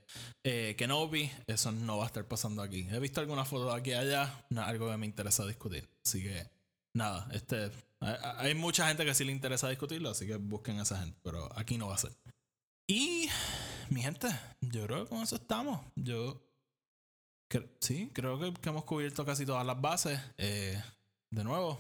eh, 0.45 0.75
Kenobi, 0.77 1.31
eso 1.47 1.73
no 1.73 1.99
va 1.99 2.05
a 2.05 2.07
estar 2.09 2.27
pasando 2.27 2.63
aquí. 2.63 2.87
He 2.91 2.99
visto 2.99 3.21
algunas 3.21 3.49
fotos 3.49 3.75
aquí 3.75 3.91
y 3.91 3.95
allá, 3.95 4.45
no, 4.51 4.63
algo 4.63 4.91
que 4.91 4.97
me 4.97 5.07
interesa 5.07 5.47
discutir, 5.47 5.89
así 6.05 6.23
que 6.23 6.51
nada, 6.95 7.29
este, 7.33 7.71
hay, 8.01 8.17
hay 8.37 8.55
mucha 8.55 8.87
gente 8.89 9.05
que 9.05 9.15
sí 9.15 9.25
le 9.25 9.33
interesa 9.33 9.69
discutirlo, 9.69 10.11
así 10.11 10.27
que 10.27 10.37
busquen 10.37 10.79
a 10.79 10.83
esa 10.83 10.99
gente, 10.99 11.19
pero 11.23 11.49
aquí 11.57 11.79
no 11.79 11.89
va 11.89 11.95
a 11.95 11.99
ser. 11.99 12.13
Y 12.91 13.18
mi 13.91 14.03
gente, 14.03 14.29
yo 14.61 14.87
creo 14.87 15.05
que 15.05 15.11
con 15.11 15.23
eso 15.23 15.37
estamos. 15.37 15.81
Yo 15.97 16.43
sí, 17.81 18.11
creo 18.13 18.39
que, 18.39 18.69
hemos 18.69 18.85
cubierto 18.85 19.25
casi 19.25 19.47
todas 19.47 19.67
las 19.67 19.81
bases. 19.81 20.21
Eh, 20.37 20.81
de 21.31 21.45
nuevo. 21.45 21.79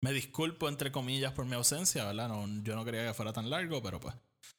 Me, 0.00 0.12
disculpo 0.12 0.68
entre 0.68 0.92
comillas 0.92 1.32
por 1.32 1.46
mi 1.46 1.54
ausencia, 1.54 2.04
¿verdad? 2.04 2.28
No, 2.28 2.46
yo 2.62 2.74
no 2.74 2.84
quería 2.84 3.06
que 3.06 3.14
fuera 3.14 3.32
tan 3.32 3.50
largo, 3.50 3.82
pero 3.82 4.00
pues 4.00 4.14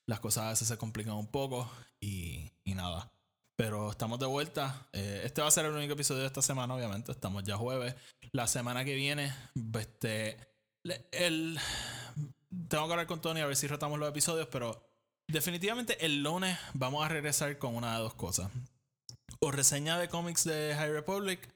las 0.08 0.20
cosas 0.20 0.44
a 0.44 0.50
veces 0.50 0.68
se 0.68 0.78
complican 0.78 1.14
un 1.14 1.28
poco 1.28 1.70
y, 2.00 2.52
y 2.64 2.76
nada. 2.76 3.12
Pero 3.56 3.92
estamos 3.92 4.20
de 4.20 4.26
vuelta. 4.26 4.88
Eh, 4.94 5.22
este 5.26 5.42
va 5.42 5.48
a 5.48 5.52
ser 5.52 5.66
el 5.66 5.74
único 5.74 5.94
episodio 5.94 6.22
de 6.22 6.28
esta 6.28 6.42
semana, 6.42 6.76
obviamente. 6.76 7.12
Estamos 7.12 7.44
ya 7.44 7.56
jueves. 7.56 7.96
La 8.32 8.48
semana 8.48 8.84
que 8.84 8.96
viene, 8.96 9.34
este. 9.80 10.38
El, 11.12 11.58
tengo 12.68 12.88
que 12.88 12.92
hablar 12.92 13.08
con 13.08 13.22
Tony 13.22 13.40
a 13.40 13.46
ver 13.46 13.56
si 13.56 13.68
rotamos 13.68 14.00
los 14.00 14.10
episodios, 14.10 14.48
pero 14.48 14.93
definitivamente 15.28 16.06
el 16.06 16.24
lunes 16.24 16.58
vamos 16.74 17.06
a 17.06 17.10
regresar 17.10 17.58
con 17.58 17.76
una 17.76 17.96
de 17.96 18.00
dos 18.00 18.14
cosas. 18.14 18.52
O 19.40 19.52
reseña 19.52 19.98
de 19.98 20.08
cómics 20.08 20.44
de 20.46 20.74
High 20.76 20.92
Republic 20.92 21.50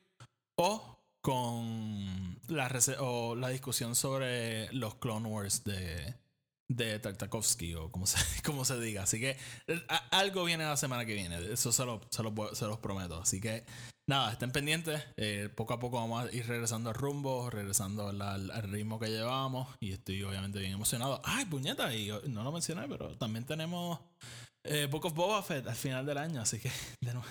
o 0.57 0.97
con 1.21 2.39
la, 2.47 2.71
o 2.99 3.35
la 3.35 3.49
discusión 3.49 3.95
sobre 3.95 4.71
los 4.73 4.95
Clone 4.95 5.27
Wars 5.27 5.63
de, 5.63 6.15
de 6.69 6.99
Tartakovsky 6.99 7.75
o 7.75 7.91
como 7.91 8.07
se, 8.07 8.17
como 8.43 8.65
se 8.65 8.79
diga. 8.79 9.03
Así 9.03 9.19
que 9.19 9.37
algo 10.11 10.43
viene 10.43 10.65
la 10.65 10.77
semana 10.77 11.05
que 11.05 11.13
viene. 11.13 11.53
Eso 11.53 11.71
se, 11.71 11.85
lo, 11.85 12.01
se, 12.09 12.23
lo, 12.23 12.55
se 12.55 12.65
los 12.65 12.79
prometo. 12.79 13.19
Así 13.21 13.39
que 13.39 13.65
nada, 14.07 14.31
estén 14.31 14.51
pendientes. 14.51 15.03
Eh, 15.17 15.49
poco 15.55 15.73
a 15.73 15.79
poco 15.79 15.97
vamos 15.97 16.25
a 16.25 16.35
ir 16.35 16.47
regresando 16.47 16.89
al 16.89 16.95
rumbo, 16.95 17.49
regresando 17.49 18.07
al, 18.07 18.21
al, 18.21 18.63
ritmo 18.63 18.99
que 18.99 19.09
llevábamos. 19.09 19.67
Y 19.79 19.91
estoy 19.91 20.23
obviamente 20.23 20.59
bien 20.59 20.73
emocionado. 20.73 21.21
¡Ay, 21.23 21.45
puñeta! 21.45 21.93
Y 21.93 22.11
no 22.27 22.43
lo 22.43 22.51
mencioné, 22.51 22.87
pero 22.87 23.17
también 23.17 23.45
tenemos 23.45 23.99
eh, 24.63 24.87
Book 24.89 25.05
of 25.05 25.13
Boba 25.13 25.43
Fett 25.43 25.67
al 25.67 25.75
final 25.75 26.05
del 26.05 26.17
año. 26.17 26.41
Así 26.41 26.59
que, 26.59 26.71
de 27.01 27.13
nuevo, 27.13 27.27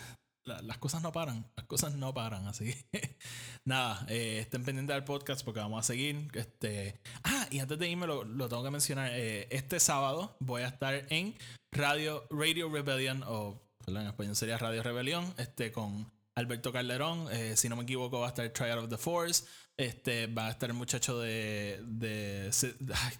las 0.46 0.78
cosas 0.78 1.02
no 1.02 1.12
paran, 1.12 1.44
las 1.56 1.66
cosas 1.66 1.94
no 1.94 2.14
paran, 2.14 2.46
así 2.46 2.72
que 2.72 3.16
nada, 3.64 4.06
eh, 4.08 4.38
estén 4.40 4.64
pendientes 4.64 4.94
del 4.94 5.04
podcast 5.04 5.44
porque 5.44 5.60
vamos 5.60 5.80
a 5.80 5.82
seguir. 5.82 6.28
Este, 6.34 7.00
ah, 7.24 7.48
y 7.50 7.58
antes 7.58 7.78
de 7.78 7.88
irme 7.88 8.06
lo, 8.06 8.48
tengo 8.48 8.62
que 8.62 8.70
mencionar, 8.70 9.10
eh, 9.12 9.48
este 9.50 9.80
sábado 9.80 10.36
voy 10.40 10.62
a 10.62 10.68
estar 10.68 11.06
en 11.10 11.36
Radio, 11.72 12.26
Radio 12.30 12.68
Rebellion, 12.68 13.24
o 13.26 13.60
en 13.86 13.96
español 13.98 14.36
sería 14.36 14.58
Radio 14.58 14.82
Rebelión, 14.82 15.34
este, 15.36 15.72
con 15.72 16.10
Alberto 16.36 16.70
Calderón, 16.70 17.28
eh, 17.32 17.56
si 17.56 17.68
no 17.68 17.76
me 17.76 17.84
equivoco 17.84 18.20
va 18.20 18.26
a 18.26 18.28
estar 18.28 18.48
Trial 18.50 18.78
of 18.78 18.90
the 18.90 18.98
Force. 18.98 19.44
Este, 19.74 20.26
va 20.26 20.46
a 20.46 20.50
estar 20.50 20.70
el 20.70 20.76
muchacho 20.76 21.18
de. 21.18 21.80
de 21.86 22.50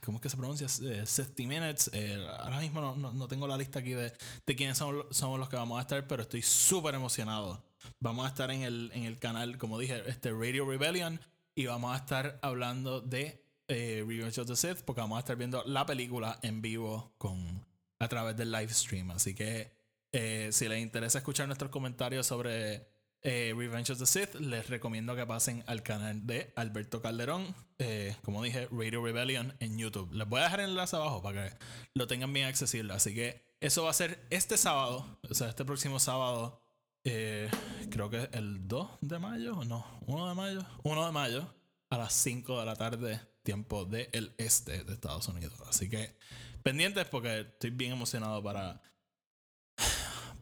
¿Cómo 0.05 0.19
es 0.19 0.23
que 0.23 0.29
se 0.29 0.37
pronuncia? 0.37 0.69
60 0.69 1.43
Minutes. 1.43 1.91
Eh, 1.93 2.25
ahora 2.39 2.61
mismo 2.61 2.81
no, 2.81 3.13
no, 3.13 3.29
tengo 3.29 3.47
la 3.47 3.57
lista 3.57 3.79
aquí 3.79 3.93
de, 3.93 4.13
de 4.47 4.57
quiénes 4.57 4.79
somos, 4.79 5.39
los 5.39 5.49
que 5.49 5.57
vamos 5.57 5.79
a 5.79 5.83
estar, 5.83 6.07
pero 6.07 6.23
estoy 6.23 6.43
súper 6.43 6.95
emocionado. 6.95 7.65
Vamos 8.01 8.27
a 8.27 8.29
estar 8.29 8.51
en 8.51 8.63
el, 8.63 8.91
en 8.95 9.05
el 9.05 9.19
canal, 9.19 9.57
como 9.59 9.79
dije, 9.79 10.03
este 10.07 10.31
Radio 10.33 10.69
Rebellion. 10.69 11.21
Y 11.55 11.67
vamos 11.67 11.95
a 11.95 11.99
estar 11.99 12.39
hablando 12.43 13.01
de 13.01 13.43
eh, 13.69 14.05
Revenge 14.07 14.41
of 14.41 14.47
the 14.47 14.57
Sith, 14.57 14.83
porque 14.83 15.01
vamos 15.01 15.17
a 15.17 15.21
estar 15.21 15.37
viendo 15.37 15.63
la 15.65 15.87
película 15.87 16.39
en 16.43 16.61
vivo 16.61 17.15
con, 17.17 17.67
a 17.99 18.09
través 18.09 18.37
del 18.37 18.53
live 18.53 18.73
stream. 18.73 19.11
Así 19.11 19.35
que 19.35 19.73
eh, 20.13 20.51
si 20.53 20.69
les 20.69 20.81
interesa 20.81 21.19
escuchar 21.19 21.47
nuestros 21.47 21.71
comentarios 21.71 22.27
sobre 22.27 22.96
eh, 23.29 23.53
Revenge 23.57 23.91
of 23.91 23.99
the 23.99 24.07
Sith, 24.07 24.37
les 24.37 24.69
recomiendo 24.71 25.17
que 25.17 25.27
pasen 25.27 25.65
al 25.67 25.83
canal 25.83 26.25
de 26.29 26.53
Alberto 26.55 27.03
Calderón, 27.03 27.57
eh, 27.77 28.15
como 28.23 28.41
dije, 28.41 28.69
Radio 28.71 29.05
Rebellion 29.05 29.53
en 29.59 29.77
YouTube. 29.77 30.13
Les 30.13 30.29
voy 30.29 30.39
a 30.39 30.45
dejar 30.45 30.61
el 30.61 30.71
enlace 30.71 30.95
abajo 30.95 31.23
para 31.23 31.51
que 31.51 31.57
lo 31.95 32.07
tengan 32.07 32.33
bien 32.33 32.47
accesible. 32.47 32.95
Así 32.95 33.17
que 33.17 33.45
eso 33.59 33.83
va 33.83 33.91
a 33.91 33.95
ser 33.95 34.25
este 34.31 34.57
sábado, 34.57 35.19
o 35.29 35.35
sea, 35.35 35.49
este 35.49 35.65
próximo 35.65 35.99
sábado, 35.99 36.63
eh, 37.03 37.51
creo 37.91 38.09
que 38.11 38.29
el 38.31 38.69
2 38.69 38.91
de 39.01 39.19
mayo, 39.19 39.65
no, 39.65 39.85
1 40.07 40.29
de 40.29 40.35
mayo, 40.37 40.61
1 40.85 41.07
de 41.07 41.13
mayo, 41.13 41.55
a 41.91 41.99
las 41.99 42.13
5 42.13 42.61
de 42.61 42.65
la 42.65 42.77
tarde, 42.77 43.21
tiempo 43.43 43.87
del 43.87 44.37
este 44.39 44.85
de 44.85 44.93
Estados 44.93 45.27
Unidos. 45.27 45.61
Así 45.69 45.91
que 45.91 46.17
pendientes 46.63 47.07
porque 47.07 47.41
estoy 47.41 47.71
bien 47.71 47.91
emocionado 47.91 48.41
para, 48.41 48.81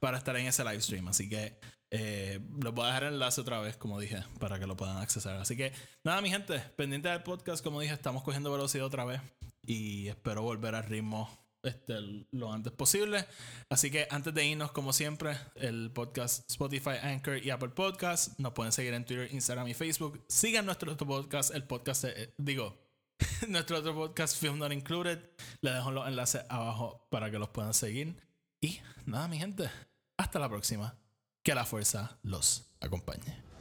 para 0.05 0.19
estar 0.19 0.37
en 0.37 0.47
ese 0.47 0.63
live 0.65 0.83
stream. 0.83 1.09
Así 1.09 1.31
que 1.31 1.59
eh, 1.91 2.39
les 2.63 2.75
voy 2.75 2.85
a 2.85 2.89
dejar 2.89 3.05
el 3.05 3.15
enlace 3.15 3.41
otra 3.41 3.59
vez, 3.61 3.79
como 3.79 3.99
dije, 3.99 4.23
para 4.39 4.59
que 4.59 4.67
lo 4.67 4.77
puedan 4.77 4.99
acceder. 4.99 5.37
Así 5.37 5.57
que 5.57 5.73
nada, 6.05 6.21
mi 6.21 6.29
gente, 6.29 6.59
pendiente 6.77 7.09
del 7.09 7.23
podcast, 7.23 7.65
como 7.65 7.81
dije, 7.81 7.95
estamos 7.95 8.23
cogiendo 8.23 8.53
velocidad 8.53 8.85
otra 8.85 9.07
vez 9.07 9.23
y 9.63 10.09
espero 10.09 10.43
volver 10.43 10.75
al 10.75 10.85
ritmo 10.85 11.31
este, 11.63 11.95
lo 12.33 12.53
antes 12.53 12.71
posible. 12.75 13.25
Así 13.71 13.91
que 13.91 14.07
antes 14.11 14.35
de 14.35 14.45
irnos, 14.45 14.73
como 14.73 14.93
siempre, 14.93 15.39
el 15.55 15.91
podcast 15.91 16.51
Spotify, 16.51 16.99
Anchor 17.03 17.43
y 17.43 17.49
Apple 17.49 17.71
Podcast. 17.71 18.39
Nos 18.39 18.53
pueden 18.53 18.73
seguir 18.73 18.93
en 18.93 19.07
Twitter, 19.07 19.33
Instagram 19.33 19.69
y 19.69 19.73
Facebook. 19.73 20.23
Sigan 20.29 20.67
nuestro 20.67 20.93
otro 20.93 21.07
podcast, 21.07 21.55
el 21.55 21.65
podcast, 21.65 22.05
eh, 22.05 22.35
digo, 22.37 22.77
nuestro 23.49 23.79
otro 23.79 23.95
podcast, 23.95 24.37
Film 24.37 24.59
Not 24.59 24.75
Included. 24.75 25.19
Les 25.63 25.73
dejo 25.73 25.93
los 25.93 26.07
enlaces 26.07 26.45
abajo 26.51 27.09
para 27.11 27.31
que 27.31 27.39
los 27.39 27.49
puedan 27.49 27.73
seguir. 27.73 28.17
Y 28.61 28.81
nada, 29.07 29.29
mi 29.29 29.39
gente, 29.39 29.71
hasta 30.17 30.39
la 30.39 30.49
próxima. 30.49 30.97
Que 31.43 31.55
la 31.55 31.65
fuerza 31.65 32.19
los 32.23 32.71
acompañe. 32.81 33.54